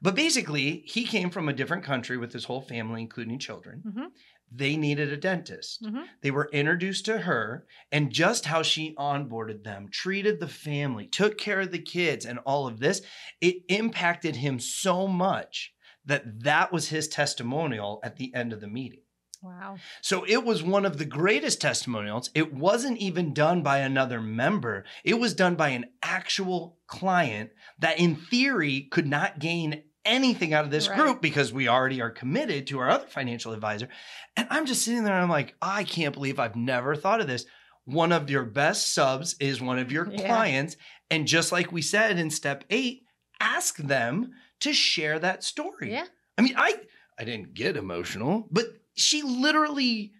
But 0.00 0.14
basically, 0.14 0.82
he 0.86 1.04
came 1.04 1.30
from 1.30 1.48
a 1.48 1.52
different 1.52 1.82
country 1.84 2.16
with 2.16 2.32
his 2.32 2.44
whole 2.44 2.62
family, 2.62 3.00
including 3.00 3.38
children. 3.38 3.82
Mhm. 3.86 4.06
They 4.50 4.76
needed 4.76 5.12
a 5.12 5.16
dentist. 5.16 5.82
Mhm. 5.82 6.06
They 6.22 6.30
were 6.30 6.48
introduced 6.52 7.04
to 7.06 7.18
her, 7.18 7.66
and 7.92 8.10
just 8.10 8.46
how 8.46 8.62
she 8.62 8.94
onboarded 8.96 9.64
them, 9.64 9.88
treated 9.90 10.40
the 10.40 10.48
family, 10.48 11.06
took 11.06 11.38
care 11.38 11.60
of 11.60 11.70
the 11.70 11.78
kids, 11.82 12.24
and 12.24 12.38
all 12.40 12.66
of 12.66 12.80
this, 12.80 13.02
it 13.40 13.62
impacted 13.68 14.36
him 14.36 14.58
so 14.58 15.06
much 15.06 15.74
that 16.04 16.42
that 16.44 16.72
was 16.72 16.88
his 16.88 17.08
testimonial 17.08 18.00
at 18.02 18.16
the 18.16 18.34
end 18.34 18.52
of 18.52 18.60
the 18.60 18.68
meeting. 18.68 19.00
Wow. 19.40 19.76
So 20.02 20.24
it 20.24 20.44
was 20.44 20.64
one 20.64 20.84
of 20.84 20.98
the 20.98 21.04
greatest 21.04 21.60
testimonials. 21.60 22.30
It 22.34 22.52
wasn't 22.52 22.98
even 22.98 23.34
done 23.34 23.62
by 23.62 23.78
another 23.78 24.20
member. 24.20 24.84
It 25.04 25.14
was 25.14 25.32
done 25.34 25.54
by 25.54 25.68
an 25.68 25.86
actual 26.02 26.78
client 26.88 27.50
that, 27.78 28.00
in 28.00 28.16
theory, 28.16 28.88
could 28.90 29.06
not 29.06 29.38
gain 29.38 29.84
anything 30.08 30.52
out 30.54 30.64
of 30.64 30.70
this 30.72 30.88
Right. 30.88 30.98
group 30.98 31.22
because 31.22 31.52
we 31.52 31.68
already 31.68 32.00
are 32.00 32.10
committed 32.10 32.66
to 32.68 32.78
our 32.80 32.88
other 32.90 33.06
financial 33.06 33.52
advisor. 33.52 33.88
And 34.36 34.48
I'm 34.50 34.66
just 34.66 34.82
sitting 34.84 35.04
there 35.04 35.14
and 35.14 35.22
I'm 35.22 35.28
like, 35.30 35.54
I 35.62 35.84
can't 35.84 36.14
believe 36.14 36.40
I've 36.40 36.56
never 36.56 36.96
thought 36.96 37.20
of 37.20 37.26
this. 37.28 37.44
One 37.84 38.10
of 38.12 38.28
your 38.30 38.44
best 38.44 38.92
subs 38.92 39.36
is 39.38 39.60
one 39.60 39.78
of 39.78 39.92
your 39.92 40.08
Yeah. 40.10 40.26
clients. 40.26 40.76
And 41.10 41.26
just 41.28 41.52
like 41.52 41.70
we 41.70 41.82
said 41.82 42.18
in 42.18 42.30
step 42.30 42.64
eight, 42.70 43.02
ask 43.40 43.76
them 43.76 44.32
to 44.60 44.72
share 44.72 45.18
that 45.20 45.44
story. 45.44 45.92
Yeah. 45.92 46.06
I 46.36 46.42
mean, 46.42 46.54
I 46.56 46.74
I 47.18 47.24
didn't 47.24 47.54
get 47.54 47.76
emotional, 47.76 48.48
but 48.50 48.66
she 48.94 49.22
literally 49.22 50.12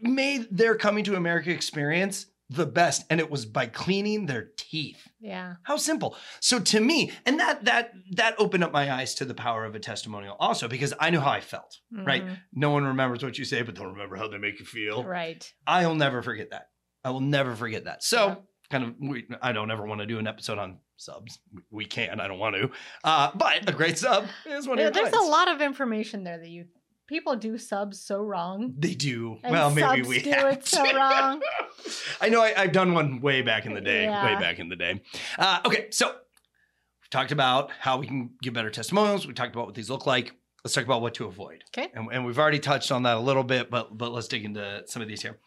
made 0.00 0.46
their 0.50 0.74
coming 0.74 1.04
to 1.04 1.14
America 1.16 1.50
experience 1.50 2.26
the 2.48 2.66
best, 2.66 3.04
and 3.10 3.18
it 3.18 3.30
was 3.30 3.44
by 3.44 3.66
cleaning 3.66 4.26
their 4.26 4.50
teeth. 4.56 5.02
Yeah. 5.20 5.54
How 5.64 5.76
simple. 5.76 6.16
So 6.40 6.60
to 6.60 6.80
me, 6.80 7.10
and 7.24 7.40
that 7.40 7.64
that 7.64 7.92
that 8.12 8.36
opened 8.38 8.62
up 8.64 8.72
my 8.72 8.92
eyes 8.92 9.14
to 9.16 9.24
the 9.24 9.34
power 9.34 9.64
of 9.64 9.74
a 9.74 9.80
testimonial 9.80 10.36
also 10.38 10.68
because 10.68 10.94
I 11.00 11.10
knew 11.10 11.20
how 11.20 11.30
I 11.30 11.40
felt. 11.40 11.78
Right? 11.92 12.24
Mhm. 12.24 12.38
No 12.52 12.70
one 12.70 12.84
remembers 12.84 13.22
what 13.24 13.36
you 13.38 13.44
say, 13.44 13.62
but 13.62 13.74
they'll 13.74 13.86
remember 13.86 14.16
how 14.16 14.28
they 14.28 14.38
make 14.38 14.60
you 14.60 14.64
feel. 14.66 15.02
Right. 15.04 15.52
I'll 15.66 15.94
never 15.96 16.22
forget 16.22 16.50
that. 16.50 16.68
I 17.04 17.10
will 17.10 17.20
never 17.20 17.56
forget 17.56 17.84
that. 17.84 18.02
So 18.04 18.26
Yeah. 18.28 18.34
kind 18.70 18.84
of 18.84 18.94
we, 19.00 19.26
I 19.42 19.52
don't 19.52 19.70
ever 19.70 19.84
want 19.86 20.00
to 20.02 20.06
do 20.06 20.18
an 20.18 20.26
episode 20.26 20.58
on 20.58 20.78
subs. 20.96 21.38
We 21.70 21.84
can. 21.84 22.20
I 22.20 22.28
don't 22.28 22.38
want 22.38 22.56
to. 22.56 22.70
Uh, 23.04 23.30
but 23.34 23.68
a 23.68 23.72
great 23.72 23.98
sub 23.98 24.26
is 24.46 24.66
one 24.68 24.78
your 24.78 24.90
There's 24.90 25.12
a 25.12 25.20
lot 25.20 25.48
of 25.48 25.60
information 25.60 26.24
there 26.24 26.38
that 26.38 26.48
you 26.48 26.66
people 27.06 27.36
do 27.36 27.58
subs 27.58 28.00
so 28.00 28.20
wrong. 28.22 28.74
They 28.78 28.94
do. 28.94 29.38
And 29.42 29.52
well, 29.52 29.70
maybe 29.70 30.02
we 30.06 30.22
do 30.22 30.30
have 30.30 30.52
it 30.52 30.66
so 30.66 30.82
wrong. 30.94 31.40
I 32.20 32.28
know 32.28 32.42
I, 32.42 32.54
I've 32.56 32.72
done 32.72 32.94
one 32.94 33.20
way 33.20 33.42
back 33.42 33.66
in 33.66 33.74
the 33.74 33.80
day. 33.80 34.04
Yeah. 34.04 34.24
Way 34.24 34.40
back 34.40 34.58
in 34.58 34.68
the 34.68 34.76
day. 34.76 35.02
Uh, 35.38 35.60
okay, 35.64 35.88
so 35.90 36.06
we've 36.08 37.10
talked 37.10 37.32
about 37.32 37.70
how 37.78 37.98
we 37.98 38.06
can 38.06 38.30
give 38.42 38.54
better 38.54 38.70
testimonials. 38.70 39.26
We 39.26 39.34
talked 39.34 39.54
about 39.54 39.66
what 39.66 39.74
these 39.74 39.90
look 39.90 40.06
like. 40.06 40.32
Let's 40.64 40.74
talk 40.74 40.84
about 40.84 41.00
what 41.00 41.14
to 41.14 41.26
avoid. 41.26 41.62
Okay. 41.76 41.90
And, 41.94 42.08
and 42.12 42.26
we've 42.26 42.38
already 42.38 42.58
touched 42.58 42.90
on 42.90 43.04
that 43.04 43.16
a 43.16 43.20
little 43.20 43.44
bit, 43.44 43.70
but 43.70 43.96
but 43.96 44.10
let's 44.12 44.26
dig 44.26 44.44
into 44.44 44.82
some 44.86 45.00
of 45.00 45.06
these 45.06 45.22
here. 45.22 45.38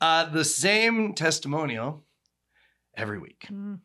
Uh, 0.00 0.24
the 0.24 0.44
same 0.44 1.14
testimonial 1.14 2.04
every 2.96 3.18
week. 3.20 3.46
Mhm. 3.50 3.78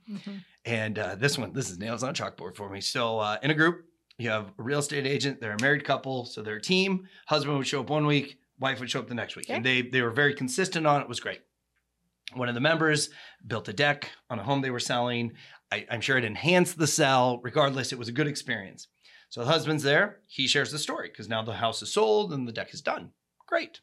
And 0.66 1.00
uh, 1.00 1.16
this 1.16 1.38
one, 1.38 1.54
this 1.54 1.70
is 1.70 1.78
nails 1.78 2.04
on 2.04 2.10
a 2.10 2.14
chalkboard 2.14 2.56
for 2.56 2.70
me. 2.70 2.82
So 2.82 3.20
uh, 3.20 3.38
in 3.44 3.52
a 3.52 3.54
group, 3.54 3.86
you 4.20 4.30
have 4.30 4.52
a 4.58 4.62
real 4.62 4.80
estate 4.80 5.08
agent. 5.08 5.40
They're 5.40 5.56
a 5.56 5.62
married 5.62 5.86
couple, 5.86 6.26
so 6.26 6.42
they're 6.42 6.58
a 6.58 6.62
team. 6.62 7.08
Husband 7.28 7.58
would 7.58 7.68
show 7.68 7.80
up 7.80 7.90
one 7.90 8.06
week, 8.06 8.38
wife 8.60 8.80
would 8.80 8.92
show 8.92 9.00
up 9.00 9.08
the 9.08 9.16
next 9.16 9.36
week, 9.36 9.50
and 9.50 9.66
they 9.66 9.82
they 9.82 10.02
were 10.02 10.12
very 10.12 10.34
consistent 10.34 10.86
on 10.86 11.02
it. 11.02 11.04
It 11.04 11.10
was 11.10 11.20
great. 11.20 11.42
One 12.34 12.50
of 12.50 12.54
the 12.56 12.62
members 12.62 13.10
built 13.48 13.70
a 13.70 13.74
deck 13.74 14.12
on 14.30 14.38
a 14.38 14.44
home 14.44 14.62
they 14.62 14.70
were 14.70 14.80
selling. 14.80 15.34
I, 15.72 15.86
I'm 15.90 16.02
sure 16.02 16.18
it 16.18 16.24
enhanced 16.24 16.78
the 16.78 16.86
sell. 16.86 17.40
Regardless, 17.44 17.92
it 17.92 17.98
was 17.98 18.08
a 18.08 18.14
good 18.14 18.28
experience. 18.28 18.88
So 19.30 19.42
the 19.42 19.48
husband's 19.52 19.84
there. 19.84 20.20
He 20.28 20.48
shares 20.48 20.72
the 20.72 20.80
story 20.80 21.10
because 21.10 21.30
now 21.30 21.44
the 21.44 21.54
house 21.54 21.82
is 21.82 21.94
sold 21.94 22.34
and 22.34 22.48
the 22.48 22.52
deck 22.52 22.74
is 22.74 22.82
done. 22.82 23.12
Great. 23.48 23.80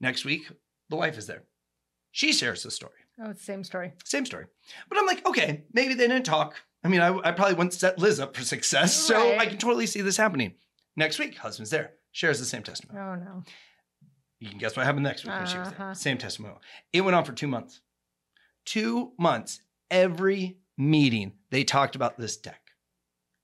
Next 0.00 0.24
week, 0.24 0.50
the 0.88 0.96
wife 0.96 1.18
is 1.18 1.26
there. 1.26 1.42
She 2.12 2.32
shares 2.32 2.62
the 2.62 2.70
story. 2.70 2.92
Oh, 3.20 3.30
it's 3.30 3.40
the 3.40 3.44
same 3.44 3.64
story. 3.64 3.92
Same 4.04 4.24
story. 4.24 4.46
But 4.88 4.98
I'm 4.98 5.06
like, 5.06 5.26
okay, 5.26 5.64
maybe 5.72 5.94
they 5.94 6.08
didn't 6.08 6.24
talk. 6.24 6.54
I 6.82 6.88
mean, 6.88 7.00
I, 7.00 7.16
I 7.18 7.32
probably 7.32 7.54
wouldn't 7.54 7.74
set 7.74 7.98
Liz 7.98 8.20
up 8.20 8.34
for 8.34 8.42
success. 8.42 8.94
So 8.94 9.36
I 9.36 9.46
can 9.46 9.58
totally 9.58 9.86
see 9.86 10.00
this 10.00 10.16
happening. 10.16 10.54
Next 10.96 11.18
week, 11.18 11.36
husband's 11.36 11.70
there, 11.70 11.92
shares 12.12 12.38
the 12.38 12.44
same 12.46 12.62
testimony. 12.62 12.98
Oh 12.98 13.14
no. 13.14 13.44
You 14.38 14.48
can 14.48 14.58
guess 14.58 14.76
what 14.76 14.86
happened 14.86 15.04
next 15.04 15.24
week 15.24 15.34
when 15.34 15.46
she 15.46 15.58
was 15.58 15.68
there. 15.68 15.80
Uh-huh. 15.80 15.94
Same 15.94 16.16
testimony. 16.16 16.54
It 16.92 17.02
went 17.02 17.14
on 17.14 17.24
for 17.24 17.32
two 17.32 17.46
months. 17.46 17.80
Two 18.64 19.12
months. 19.18 19.60
every 19.90 20.58
meeting 20.78 21.32
they 21.50 21.64
talked 21.64 21.94
about 21.96 22.18
this 22.18 22.36
deck. 22.36 22.60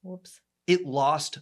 Whoops. 0.02 0.40
It 0.66 0.86
lost 0.86 1.38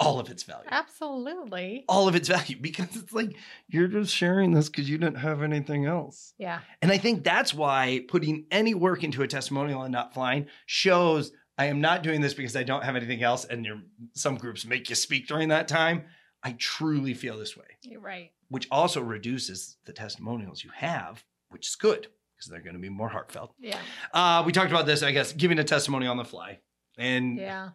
all 0.00 0.20
of 0.20 0.30
its 0.30 0.44
value. 0.44 0.68
Absolutely. 0.70 1.84
All 1.88 2.06
of 2.08 2.14
its 2.14 2.28
value 2.28 2.56
because 2.60 2.94
it's 2.96 3.12
like 3.12 3.34
you're 3.68 3.88
just 3.88 4.14
sharing 4.14 4.52
this 4.52 4.68
because 4.68 4.88
you 4.88 4.98
didn't 4.98 5.16
have 5.18 5.42
anything 5.42 5.86
else. 5.86 6.34
Yeah. 6.38 6.60
And 6.82 6.92
I 6.92 6.98
think 6.98 7.24
that's 7.24 7.52
why 7.52 8.04
putting 8.08 8.46
any 8.50 8.74
work 8.74 9.02
into 9.04 9.22
a 9.22 9.28
testimonial 9.28 9.82
and 9.82 9.92
not 9.92 10.14
flying 10.14 10.46
shows 10.66 11.32
I 11.60 11.64
am 11.66 11.80
not 11.80 12.04
doing 12.04 12.20
this 12.20 12.34
because 12.34 12.54
I 12.54 12.62
don't 12.62 12.84
have 12.84 12.94
anything 12.94 13.20
else. 13.24 13.44
And 13.44 13.64
your 13.66 13.80
some 14.14 14.36
groups 14.36 14.64
make 14.64 14.88
you 14.88 14.94
speak 14.94 15.26
during 15.26 15.48
that 15.48 15.66
time. 15.66 16.04
I 16.44 16.52
truly 16.52 17.14
feel 17.14 17.36
this 17.36 17.56
way, 17.56 17.64
You're 17.82 18.00
right. 18.00 18.30
which 18.48 18.68
also 18.70 19.00
reduces 19.00 19.76
the 19.86 19.92
testimonials 19.92 20.62
you 20.62 20.70
have, 20.72 21.24
which 21.50 21.66
is 21.66 21.74
good 21.74 22.06
because 22.36 22.48
they're 22.48 22.60
going 22.60 22.76
to 22.76 22.80
be 22.80 22.88
more 22.88 23.08
heartfelt. 23.08 23.54
Yeah. 23.58 23.80
Uh, 24.14 24.44
we 24.46 24.52
talked 24.52 24.70
about 24.70 24.86
this, 24.86 25.02
I 25.02 25.10
guess, 25.10 25.32
giving 25.32 25.58
a 25.58 25.64
testimony 25.64 26.06
on 26.06 26.16
the 26.16 26.24
fly. 26.24 26.60
And 26.96 27.36
Yeah. 27.38 27.70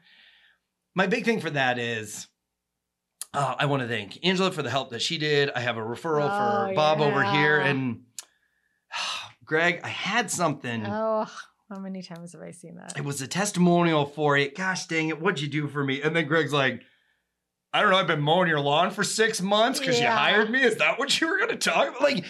My 0.95 1.07
big 1.07 1.25
thing 1.25 1.39
for 1.39 1.49
that 1.49 1.79
is 1.79 2.27
uh, 3.33 3.55
I 3.57 3.65
want 3.65 3.81
to 3.81 3.87
thank 3.87 4.19
Angela 4.23 4.51
for 4.51 4.61
the 4.61 4.69
help 4.69 4.91
that 4.91 5.01
she 5.01 5.17
did. 5.17 5.49
I 5.55 5.59
have 5.61 5.77
a 5.77 5.81
referral 5.81 6.27
for 6.37 6.71
Oh, 6.71 6.75
Bob 6.75 7.01
over 7.01 7.23
here. 7.23 7.59
yeah. 7.59 7.67
And 7.67 8.01
Greg, 9.45 9.81
I 9.83 9.87
had 9.89 10.29
something. 10.31 10.85
Oh, 10.85 11.27
how 11.69 11.79
many 11.79 12.01
times 12.01 12.33
have 12.33 12.41
I 12.41 12.51
seen 12.51 12.75
that? 12.75 12.93
It 12.97 13.03
was 13.03 13.21
a 13.21 13.27
testimonial 13.27 14.05
for 14.05 14.37
it. 14.37 14.55
Gosh 14.55 14.85
dang 14.85 15.09
it, 15.09 15.19
what'd 15.21 15.41
you 15.41 15.47
do 15.47 15.67
for 15.67 15.83
me? 15.83 16.01
And 16.01 16.15
then 16.15 16.27
Greg's 16.27 16.53
like, 16.53 16.81
I 17.73 17.81
don't 17.81 17.89
know, 17.89 17.97
I've 17.97 18.05
been 18.07 18.21
mowing 18.21 18.47
your 18.47 18.59
lawn 18.59 18.91
for 18.91 19.03
six 19.03 19.41
months 19.41 19.79
because 19.79 19.99
Yeah. 19.99 20.11
you 20.11 20.17
hired 20.17 20.51
me. 20.51 20.61
Is 20.61 20.75
that 20.77 20.99
what 20.99 21.19
you 21.19 21.27
were 21.27 21.39
gonna 21.39 21.55
talk 21.55 21.89
about? 21.89 22.01
Like 22.03 22.23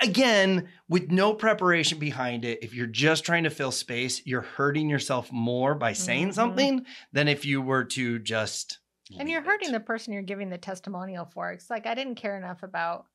again, 0.00 0.68
with 0.88 1.10
no 1.10 1.34
preparation 1.34 1.98
behind 1.98 2.44
it, 2.44 2.58
if 2.62 2.74
you're 2.74 2.86
just 2.86 3.24
trying 3.24 3.44
to 3.44 3.50
fill 3.50 3.70
space, 3.72 4.22
you're 4.26 4.40
hurting 4.42 4.88
yourself 4.88 5.30
more 5.32 5.74
by 5.74 5.92
saying 5.92 6.28
Mhm. 6.30 6.34
something 6.34 6.86
than 7.12 7.28
if 7.28 7.44
you 7.44 7.62
were 7.62 7.84
to 7.84 8.18
just 8.18 8.78
And 9.18 9.28
you're 9.30 9.42
hurting 9.42 9.70
it. 9.70 9.72
the 9.72 9.80
person 9.80 10.12
you're 10.12 10.22
giving 10.22 10.50
the 10.50 10.58
testimonial 10.58 11.24
for. 11.26 11.52
It's 11.52 11.70
like 11.70 11.86
I 11.86 11.94
didn't 11.94 12.16
care 12.16 12.36
enough 12.36 12.62
about 12.62 13.06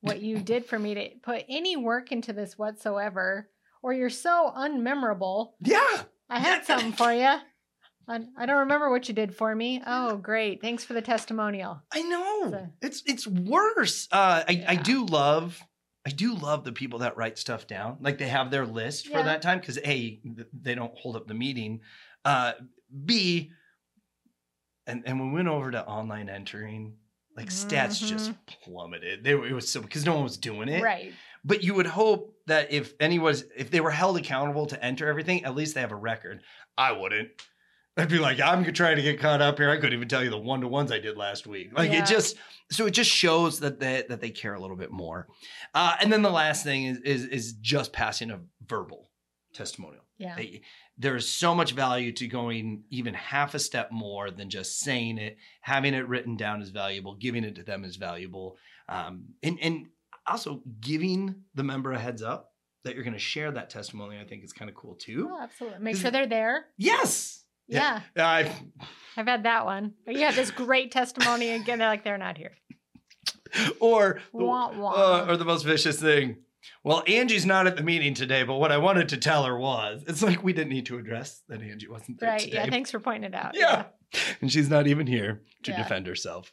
what 0.00 0.20
you 0.20 0.38
did 0.38 0.66
for 0.66 0.78
me 0.78 0.94
to 0.94 1.08
put 1.22 1.44
any 1.48 1.76
work 1.76 2.12
into 2.12 2.32
this 2.32 2.56
whatsoever, 2.58 3.50
or 3.82 3.92
you're 3.92 4.10
so 4.10 4.52
unmemorable. 4.56 5.52
Yeah. 5.60 6.02
I 6.30 6.38
had 6.38 6.64
something 6.66 6.92
for 6.92 7.12
you. 7.12 7.36
I, 8.06 8.18
don't 8.44 8.58
remember 8.58 8.90
what 8.90 9.08
you 9.08 9.14
did 9.14 9.34
for 9.34 9.54
me. 9.54 9.82
Oh, 9.86 10.18
great. 10.18 10.60
Thanks 10.60 10.84
for 10.84 10.92
the 10.92 11.00
testimonial. 11.00 11.80
I 11.90 12.02
know. 12.02 12.50
So- 12.50 12.68
it's 12.82 13.02
it's 13.06 13.26
worse. 13.26 14.08
Uh, 14.12 14.44
I, 14.46 14.64
I 14.68 14.76
do 14.76 15.06
love 15.06 15.58
I 16.06 16.10
do 16.10 16.34
love 16.34 16.64
the 16.64 16.72
people 16.72 16.98
that 17.00 17.16
write 17.16 17.38
stuff 17.38 17.66
down. 17.66 17.96
Like 18.00 18.18
they 18.18 18.28
have 18.28 18.50
their 18.50 18.66
list 18.66 19.08
for 19.08 19.22
that 19.22 19.40
time 19.40 19.58
because 19.58 19.78
a 19.78 20.20
they 20.52 20.74
don't 20.74 20.96
hold 20.96 21.16
up 21.16 21.26
the 21.26 21.34
meeting. 21.34 21.80
Uh, 22.24 22.52
B 23.04 23.52
and 24.86 25.02
and 25.06 25.20
we 25.20 25.30
went 25.32 25.48
over 25.48 25.70
to 25.70 25.86
online 25.86 26.28
entering. 26.28 26.96
Like 27.36 27.48
stats 27.48 28.06
just 28.06 28.32
plummeted. 28.46 29.24
They 29.24 29.34
were, 29.34 29.46
it 29.46 29.52
was 29.52 29.68
so 29.68 29.80
because 29.80 30.06
no 30.06 30.14
one 30.14 30.22
was 30.22 30.36
doing 30.36 30.68
it. 30.68 30.82
Right. 30.82 31.12
But 31.44 31.64
you 31.64 31.74
would 31.74 31.86
hope 31.86 32.36
that 32.46 32.70
if 32.70 32.94
anyone's 33.00 33.44
if 33.56 33.70
they 33.70 33.80
were 33.80 33.90
held 33.90 34.16
accountable 34.16 34.66
to 34.66 34.84
enter 34.84 35.08
everything, 35.08 35.44
at 35.44 35.54
least 35.54 35.74
they 35.74 35.80
have 35.80 35.90
a 35.90 35.96
record. 35.96 36.42
I 36.78 36.92
wouldn't. 36.92 37.30
I'd 37.96 38.08
be 38.08 38.18
like, 38.18 38.40
I'm 38.40 38.64
trying 38.72 38.96
to 38.96 39.02
get 39.02 39.20
caught 39.20 39.40
up 39.40 39.58
here. 39.58 39.70
I 39.70 39.76
couldn't 39.76 39.92
even 39.92 40.08
tell 40.08 40.24
you 40.24 40.30
the 40.30 40.38
one 40.38 40.60
to 40.62 40.68
ones 40.68 40.90
I 40.90 40.98
did 40.98 41.16
last 41.16 41.46
week. 41.46 41.70
Like 41.76 41.92
Yeah. 41.92 42.02
it 42.02 42.06
just 42.06 42.36
so 42.72 42.86
it 42.86 42.90
just 42.90 43.10
shows 43.10 43.60
that 43.60 43.78
they 43.78 44.04
that 44.08 44.20
they 44.20 44.30
care 44.30 44.54
a 44.54 44.60
little 44.60 44.76
bit 44.76 44.90
more. 44.90 45.28
Uh, 45.74 45.94
and 46.00 46.12
then 46.12 46.22
the 46.22 46.30
last 46.30 46.64
thing 46.64 46.86
is 46.86 46.98
is 46.98 47.24
is 47.26 47.52
just 47.54 47.92
passing 47.92 48.30
a 48.30 48.40
verbal 48.66 49.10
testimonial. 49.52 50.02
Yeah. 50.18 50.34
They- 50.36 50.62
there's 50.96 51.28
so 51.28 51.56
much 51.56 51.72
value 51.72 52.12
to 52.12 52.28
going 52.28 52.84
even 52.88 53.14
half 53.14 53.54
a 53.54 53.58
step 53.58 53.90
more 53.90 54.30
than 54.30 54.48
just 54.48 54.78
saying 54.78 55.18
it. 55.18 55.38
Having 55.60 55.94
it 55.94 56.06
written 56.06 56.36
down 56.36 56.62
is 56.62 56.70
valuable. 56.70 57.16
Giving 57.16 57.42
it 57.42 57.56
to 57.56 57.64
them 57.64 57.82
is 57.82 57.96
valuable. 57.96 58.56
Um, 58.88 59.24
and 59.42 59.58
and 59.60 59.86
also 60.26 60.62
giving 60.80 61.42
the 61.54 61.64
member 61.64 61.90
a 61.92 61.98
heads 61.98 62.22
up 62.22 62.52
that 62.84 62.94
you're 62.94 63.02
going 63.04 63.12
to 63.14 63.18
share 63.18 63.50
that 63.52 63.70
testimony. 63.70 64.18
I 64.20 64.24
think 64.24 64.44
is 64.44 64.52
kind 64.52 64.68
of 64.68 64.76
cool 64.76 64.94
too. 64.94 65.28
Oh, 65.32 65.40
absolutely. 65.42 65.80
Make 65.80 65.96
sure 65.96 66.10
they're 66.12 66.26
there. 66.28 66.66
Yes. 66.76 67.43
Yeah. 67.68 68.00
I've, 68.16 68.52
I've 69.16 69.26
had 69.26 69.44
that 69.44 69.64
one. 69.64 69.94
But 70.04 70.14
you 70.16 70.22
have 70.22 70.36
this 70.36 70.50
great 70.50 70.90
testimony 70.92 71.50
again. 71.50 71.78
They're 71.78 71.88
like, 71.88 72.04
they're 72.04 72.18
not 72.18 72.36
here. 72.38 72.52
or 73.80 74.20
Wah, 74.32 74.72
wah. 74.76 74.90
uh, 74.92 75.26
or 75.28 75.36
the 75.36 75.44
most 75.44 75.62
vicious 75.64 76.00
thing. 76.00 76.36
Well, 76.82 77.02
Angie's 77.06 77.44
not 77.46 77.66
at 77.66 77.76
the 77.76 77.82
meeting 77.82 78.14
today, 78.14 78.42
but 78.42 78.54
what 78.54 78.72
I 78.72 78.78
wanted 78.78 79.10
to 79.10 79.16
tell 79.18 79.44
her 79.44 79.58
was, 79.58 80.02
it's 80.06 80.22
like 80.22 80.42
we 80.42 80.52
didn't 80.52 80.70
need 80.70 80.86
to 80.86 80.98
address 80.98 81.42
that 81.48 81.62
Angie 81.62 81.88
wasn't 81.88 82.20
there 82.20 82.30
Right. 82.30 82.40
today. 82.40 82.56
Yeah. 82.56 82.70
Thanks 82.70 82.90
for 82.90 83.00
pointing 83.00 83.32
it 83.32 83.34
out. 83.34 83.54
Yeah. 83.54 83.84
And 84.40 84.50
she's 84.50 84.68
not 84.70 84.86
even 84.86 85.06
here 85.06 85.42
to 85.64 85.70
Yeah. 85.72 85.78
defend 85.82 86.06
herself. 86.06 86.52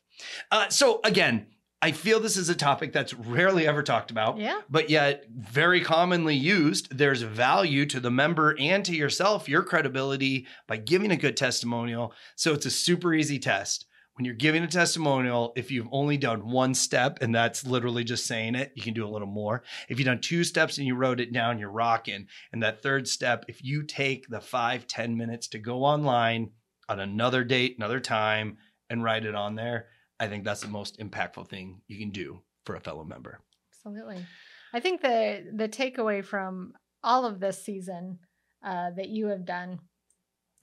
Uh, 0.51 0.67
so, 0.69 0.99
again, 1.03 1.47
I 1.83 1.91
feel 1.91 2.19
this 2.19 2.37
is 2.37 2.49
a 2.49 2.55
topic 2.55 2.93
that's 2.93 3.13
rarely 3.13 3.65
ever 3.67 3.81
talked 3.81 4.11
about, 4.11 4.37
Yeah. 4.37 4.61
but 4.69 4.89
yet 4.91 5.25
very 5.29 5.81
commonly 5.81 6.35
used. 6.35 6.95
There's 6.95 7.23
value 7.23 7.85
to 7.87 7.99
the 7.99 8.11
member 8.11 8.55
and 8.59 8.85
to 8.85 8.95
yourself, 8.95 9.49
your 9.49 9.63
credibility 9.63 10.45
by 10.67 10.77
giving 10.77 11.09
a 11.11 11.17
good 11.17 11.35
testimonial. 11.35 12.13
So, 12.35 12.53
it's 12.53 12.67
a 12.67 12.71
super 12.71 13.13
easy 13.13 13.39
test. 13.39 13.87
When 14.13 14.25
you're 14.25 14.35
giving 14.35 14.61
a 14.61 14.67
testimonial, 14.67 15.53
if 15.55 15.71
you've 15.71 15.87
only 15.91 16.17
done 16.17 16.51
one 16.51 16.75
step 16.75 17.19
and 17.21 17.33
that's 17.33 17.65
literally 17.65 18.03
just 18.03 18.27
saying 18.27 18.53
it, 18.55 18.71
you 18.75 18.83
can 18.83 18.93
do 18.93 19.07
a 19.07 19.09
little 19.09 19.27
more. 19.27 19.63
If 19.89 19.97
you've 19.97 20.05
done 20.05 20.19
two 20.21 20.43
steps 20.43 20.77
and 20.77 20.85
you 20.85 20.95
wrote 20.95 21.19
it 21.21 21.33
down, 21.33 21.57
you're 21.57 21.71
rocking. 21.71 22.27
And 22.51 22.61
that 22.61 22.83
third 22.83 23.07
step, 23.07 23.45
if 23.47 23.63
you 23.63 23.83
take 23.83 24.27
the 24.27 24.41
five 24.41 24.85
ten 24.85 25.17
minutes 25.17 25.47
to 25.47 25.59
go 25.59 25.83
online 25.83 26.51
on 26.89 26.99
another 26.99 27.43
date, 27.43 27.75
another 27.77 28.01
time, 28.01 28.57
and 28.89 29.01
write 29.03 29.25
it 29.25 29.33
on 29.33 29.55
there, 29.55 29.87
I 30.21 30.27
think 30.27 30.43
that's 30.43 30.61
the 30.61 30.67
most 30.67 30.99
impactful 30.99 31.49
thing 31.49 31.81
you 31.87 31.97
can 31.97 32.11
do 32.11 32.41
for 32.65 32.75
a 32.75 32.79
fellow 32.79 33.03
member. 33.03 33.41
Absolutely. 33.73 34.25
I 34.73 34.79
think 34.79 35.01
the 35.01 35.51
the 35.53 35.67
takeaway 35.67 36.23
from 36.23 36.73
all 37.03 37.25
of 37.25 37.39
this 37.39 37.63
season 37.65 38.19
uh, 38.63 38.91
that 38.91 39.09
you 39.09 39.27
have 39.27 39.45
done 39.45 39.79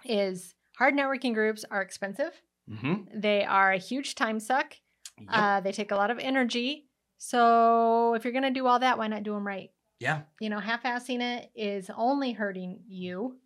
is 0.05 0.55
hard 0.77 0.95
networking 0.95 1.35
groups 1.35 1.65
are 1.71 1.83
expensive. 1.83 2.41
Mm-hmm. 2.71 3.21
They 3.21 3.45
are 3.45 3.73
a 3.73 3.79
huge 3.79 4.15
time 4.15 4.39
suck. 4.39 4.75
Yep. 5.19 5.29
Uh, 5.29 5.61
they 5.61 5.73
take 5.73 5.91
a 5.91 5.97
lot 5.97 6.13
of 6.13 6.19
energy. 6.21 6.87
So 7.19 8.15
if 8.15 8.23
you're 8.23 8.33
going 8.33 8.45
to 8.45 8.51
do 8.51 8.69
all 8.69 8.79
that, 8.79 8.97
why 8.97 9.09
not 9.09 9.25
do 9.25 9.33
them 9.33 9.45
right? 9.45 9.71
yeah. 10.01 10.21
You 10.41 10.51
know, 10.51 10.61
half-assing 10.61 11.21
it 11.21 11.51
is 11.55 11.91
only 11.97 12.33
hurting 12.33 12.81
you. 12.89 13.37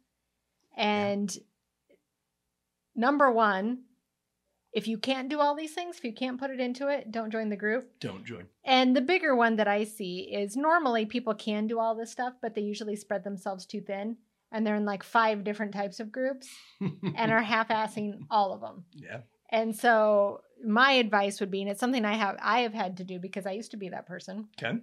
And 0.76 1.34
number 2.94 3.30
one, 3.30 3.84
if 4.72 4.88
you 4.88 4.96
can't 4.98 5.28
do 5.28 5.38
all 5.40 5.54
these 5.54 5.74
things, 5.74 5.96
if 5.98 6.04
you 6.04 6.12
can't 6.14 6.38
put 6.40 6.50
it 6.50 6.58
into 6.60 6.88
it, 6.88 7.10
don't 7.12 7.30
join 7.30 7.48
the 7.50 7.56
group. 7.56 7.90
Don't 8.00 8.24
join. 8.24 8.46
And 8.64 8.96
the 8.96 9.00
bigger 9.02 9.34
one 9.36 9.56
that 9.56 9.68
I 9.68 9.84
see 9.84 10.30
is 10.32 10.56
normally 10.56 11.04
people 11.06 11.34
can 11.34 11.66
do 11.66 11.78
all 11.78 11.94
this 11.94 12.10
stuff, 12.10 12.34
but 12.40 12.54
they 12.54 12.62
usually 12.62 12.96
spread 12.96 13.22
themselves 13.24 13.66
too 13.66 13.80
thin 13.82 14.16
and 14.50 14.66
they're 14.66 14.76
in 14.76 14.84
like 14.86 15.02
five 15.02 15.44
different 15.44 15.72
types 15.72 16.00
of 16.00 16.10
groups 16.12 16.48
and 16.80 17.30
are 17.32 17.42
half-assing 17.54 18.20
all 18.30 18.52
of 18.52 18.60
them. 18.60 18.84
yeah. 18.94 19.20
And 19.50 19.76
so 19.76 20.40
my 20.64 20.92
advice 20.92 21.38
would 21.40 21.50
be, 21.50 21.60
and 21.60 21.70
it's 21.70 21.78
something 21.80 22.06
I 22.06 22.14
have 22.14 22.36
I 22.40 22.60
have 22.60 22.72
had 22.72 22.96
to 22.96 23.04
do 23.04 23.18
because 23.18 23.44
I 23.44 23.52
used 23.52 23.72
to 23.72 23.76
be 23.76 23.90
that 23.90 24.06
person, 24.06 24.48
Okay. 24.58 24.78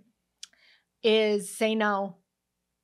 is 1.04 1.50
say 1.56 1.74
no 1.74 2.18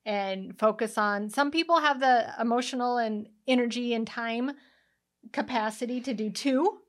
and 0.06 0.58
focus 0.58 0.98
on 0.98 1.30
some 1.30 1.52
people 1.52 1.80
have 1.80 2.00
the 2.00 2.28
emotional 2.40 2.98
and 2.98 3.28
energy 3.48 3.94
and 3.94 4.08
time 4.08 4.52
capacity 5.32 6.02
to 6.02 6.14
do 6.14 6.30
two. 6.30 6.80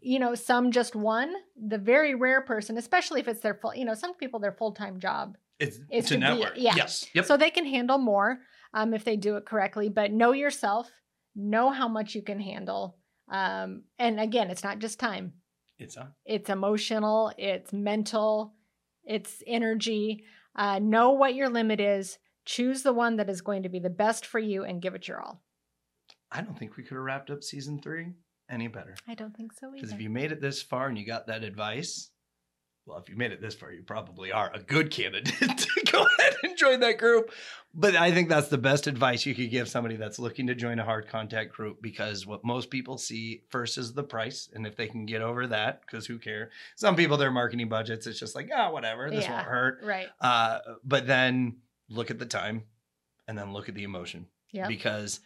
You 0.00 0.18
know, 0.18 0.34
some 0.34 0.70
just 0.72 0.94
one. 0.94 1.32
The 1.56 1.78
very 1.78 2.14
rare 2.14 2.40
person, 2.42 2.76
especially 2.78 3.20
if 3.20 3.28
it's 3.28 3.40
their 3.40 3.54
full, 3.54 3.74
you 3.74 3.84
know, 3.84 3.94
some 3.94 4.14
people 4.14 4.40
their 4.40 4.52
full-time 4.52 5.00
job 5.00 5.36
It's 5.58 5.78
Is 5.90 6.04
to, 6.06 6.14
to 6.14 6.14
be- 6.14 6.20
network. 6.20 6.52
yeah. 6.56 6.74
Yes. 6.76 7.06
Yep. 7.14 7.24
so 7.26 7.36
they 7.36 7.50
can 7.50 7.66
handle 7.66 7.98
more 7.98 8.38
um, 8.74 8.94
if 8.94 9.04
they 9.04 9.16
do 9.16 9.36
it 9.36 9.44
correctly. 9.46 9.88
But 9.88 10.12
know 10.12 10.32
yourself, 10.32 10.90
know 11.34 11.70
how 11.70 11.88
much 11.88 12.14
you 12.14 12.22
can 12.22 12.38
handle. 12.40 12.96
Um, 13.30 13.82
and 13.98 14.18
again, 14.20 14.50
it's 14.50 14.64
not 14.64 14.78
just 14.78 14.98
time; 14.98 15.34
it's 15.78 15.96
on. 15.96 16.12
it's 16.24 16.48
emotional, 16.48 17.32
it's 17.36 17.72
mental, 17.72 18.54
it's 19.04 19.42
energy. 19.46 20.24
Uh, 20.56 20.78
know 20.78 21.10
what 21.10 21.34
your 21.34 21.48
limit 21.50 21.78
is. 21.80 22.18
Choose 22.46 22.82
the 22.82 22.94
one 22.94 23.16
that 23.16 23.28
is 23.28 23.42
going 23.42 23.64
to 23.64 23.68
be 23.68 23.78
the 23.80 23.90
best 23.90 24.24
for 24.24 24.38
you, 24.38 24.64
and 24.64 24.80
give 24.80 24.94
it 24.94 25.06
your 25.06 25.20
all. 25.20 25.42
I 26.32 26.40
don't 26.40 26.58
think 26.58 26.76
we 26.78 26.82
could 26.84 26.94
have 26.94 27.04
wrapped 27.04 27.30
up 27.30 27.42
season 27.44 27.80
three 27.82 28.12
any 28.50 28.68
better. 28.68 28.94
I 29.06 29.14
don't 29.14 29.36
think 29.36 29.52
so 29.52 29.68
either. 29.68 29.76
Because 29.76 29.92
if 29.92 30.00
you 30.00 30.10
made 30.10 30.32
it 30.32 30.40
this 30.40 30.62
far 30.62 30.88
and 30.88 30.96
you 30.98 31.06
got 31.06 31.26
that 31.26 31.42
advice, 31.44 32.10
well, 32.86 32.98
if 32.98 33.08
you 33.10 33.16
made 33.16 33.32
it 33.32 33.42
this 33.42 33.54
far, 33.54 33.70
you 33.70 33.82
probably 33.82 34.32
are 34.32 34.50
a 34.54 34.60
good 34.60 34.90
candidate 34.90 35.34
to 35.58 35.92
go 35.92 36.06
ahead 36.18 36.36
and 36.42 36.56
join 36.56 36.80
that 36.80 36.96
group. 36.96 37.30
But 37.74 37.94
I 37.94 38.10
think 38.12 38.30
that's 38.30 38.48
the 38.48 38.56
best 38.56 38.86
advice 38.86 39.26
you 39.26 39.34
could 39.34 39.50
give 39.50 39.68
somebody 39.68 39.96
that's 39.96 40.18
looking 40.18 40.46
to 40.46 40.54
join 40.54 40.78
a 40.78 40.84
hard 40.84 41.06
contact 41.06 41.52
group 41.52 41.82
because 41.82 42.26
what 42.26 42.44
most 42.46 42.70
people 42.70 42.96
see 42.96 43.42
first 43.50 43.76
is 43.76 43.92
the 43.92 44.02
price. 44.02 44.48
And 44.54 44.66
if 44.66 44.74
they 44.74 44.86
can 44.88 45.04
get 45.04 45.20
over 45.20 45.46
that, 45.48 45.82
because 45.82 46.06
who 46.06 46.18
cares? 46.18 46.50
Some 46.76 46.96
people, 46.96 47.18
their 47.18 47.30
marketing 47.30 47.68
budgets, 47.68 48.06
it's 48.06 48.18
just 48.18 48.34
like, 48.34 48.48
ah, 48.56 48.70
whatever, 48.70 49.10
this 49.10 49.24
Yeah. 49.24 49.34
won't 49.34 49.46
hurt. 49.48 49.80
right. 49.82 50.08
Uh, 50.20 50.60
but 50.82 51.06
then 51.06 51.58
look 51.90 52.10
at 52.10 52.18
the 52.18 52.26
time 52.26 52.64
and 53.26 53.36
then 53.36 53.52
look 53.52 53.68
at 53.68 53.74
the 53.74 53.84
emotion 53.84 54.26
Yeah. 54.50 54.66
because 54.66 55.20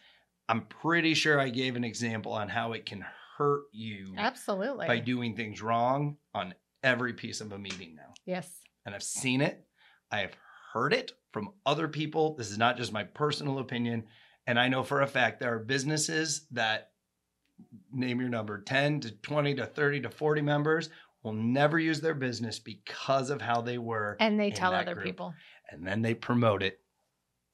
I'm 0.53 0.61
pretty 0.65 1.15
sure 1.15 1.39
I 1.39 1.49
gave 1.49 1.75
an 1.75 1.83
example 1.83 2.31
on 2.31 2.47
how 2.47 2.73
it 2.73 2.85
can 2.85 3.03
hurt 3.39 3.63
you 3.71 4.13
Absolutely. 4.15 4.85
by 4.85 4.99
doing 4.99 5.35
things 5.35 5.63
wrong 5.63 6.17
on 6.35 6.53
every 6.83 7.13
piece 7.13 7.41
of 7.41 7.51
a 7.53 7.57
meeting 7.57 7.95
now. 7.95 8.13
yes. 8.23 8.59
And 8.85 8.93
I've 8.93 9.01
seen 9.01 9.41
it. 9.41 9.65
I 10.11 10.19
have 10.19 10.35
heard 10.71 10.93
it 10.93 11.13
from 11.31 11.53
other 11.65 11.87
people. 11.87 12.35
This 12.35 12.51
is 12.51 12.59
not 12.59 12.77
just 12.77 12.93
my 12.93 13.03
personal 13.03 13.57
opinion. 13.57 14.03
And 14.45 14.59
I 14.59 14.67
know 14.67 14.83
for 14.83 15.01
a 15.01 15.07
fact 15.07 15.39
there 15.39 15.55
are 15.55 15.59
businesses 15.59 16.45
that 16.51 16.91
name 17.91 18.19
your 18.19 18.29
number 18.29 18.61
10 18.61 18.99
to 18.99 19.11
20 19.11 19.55
to 19.55 19.65
30 19.65 20.01
to 20.01 20.09
40 20.11 20.41
members 20.43 20.91
will 21.23 21.33
never 21.33 21.79
use 21.79 21.99
their 21.99 22.13
business 22.13 22.59
because 22.59 23.31
of 23.31 23.41
how 23.41 23.61
they 23.61 23.79
were. 23.79 24.17
And 24.19 24.39
they 24.39 24.51
tell 24.51 24.75
other 24.75 24.93
group. 24.93 25.05
people 25.05 25.33
And 25.71 25.87
then 25.87 26.03
they 26.03 26.13
promote 26.13 26.61
it. 26.61 26.79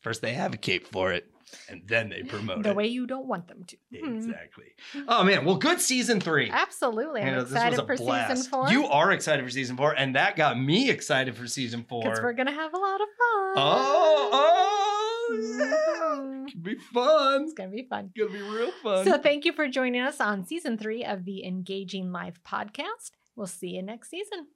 First, 0.01 0.21
they 0.21 0.35
advocate 0.35 0.85
for 0.87 1.13
it, 1.13 1.31
and 1.69 1.81
then 1.87 2.09
they 2.09 2.23
promote 2.27 2.63
the 2.63 2.69
it. 2.71 2.75
way 2.75 2.87
you 2.87 3.05
don't 3.07 3.27
want 3.27 3.47
them 3.47 3.63
to. 3.65 3.77
Hmm. 3.99 4.15
Exactly. 4.15 4.65
Oh 5.07 5.23
man, 5.23 5.45
well, 5.45 5.55
good 5.57 5.79
season 5.81 6.19
three. 6.19 6.49
Absolutely. 6.49 7.21
I'm 7.21 7.27
You 7.27 7.33
know, 7.35 7.41
excited 7.41 7.79
for 7.85 7.95
blast. 7.97 8.35
season 8.37 8.49
four. 8.51 8.69
You 8.69 8.85
are 8.85 9.11
excited 9.11 9.43
for 9.43 9.51
season 9.51 9.77
four, 9.77 9.93
and 9.97 10.15
that 10.15 10.35
got 10.35 10.59
me 10.59 10.89
excited 10.89 11.35
for 11.35 11.47
season 11.47 11.85
four. 11.87 12.03
Because 12.03 12.19
we're 12.21 12.33
to 12.47 12.53
have 12.53 12.73
a 12.73 12.77
lot 12.77 12.95
of 13.01 13.07
fun. 13.07 13.53
Oh, 13.57 14.29
oh, 14.31 15.55
yeah. 15.59 16.15
Mhm. 16.15 16.51
Could 16.51 16.63
be 16.63 16.75
fun. 16.93 17.43
It's 17.43 17.53
to 17.53 17.75
be 17.75 17.87
fun. 17.89 18.11
It's 18.15 18.27
gonna 18.27 18.39
be 18.39 18.49
real 18.55 18.71
fun. 18.83 19.05
So, 19.05 19.17
thank 19.17 19.45
you 19.45 19.53
for 19.53 19.67
joining 19.67 20.01
us 20.01 20.19
on 20.19 20.43
season 20.45 20.77
three 20.77 21.03
of 21.05 21.25
the 21.25 21.45
Engaging 21.45 22.11
Life 22.11 22.39
podcast. 22.47 23.11
We'll 23.35 23.47
see 23.47 23.69
you 23.69 23.83
next 23.83 24.09
season. 24.09 24.47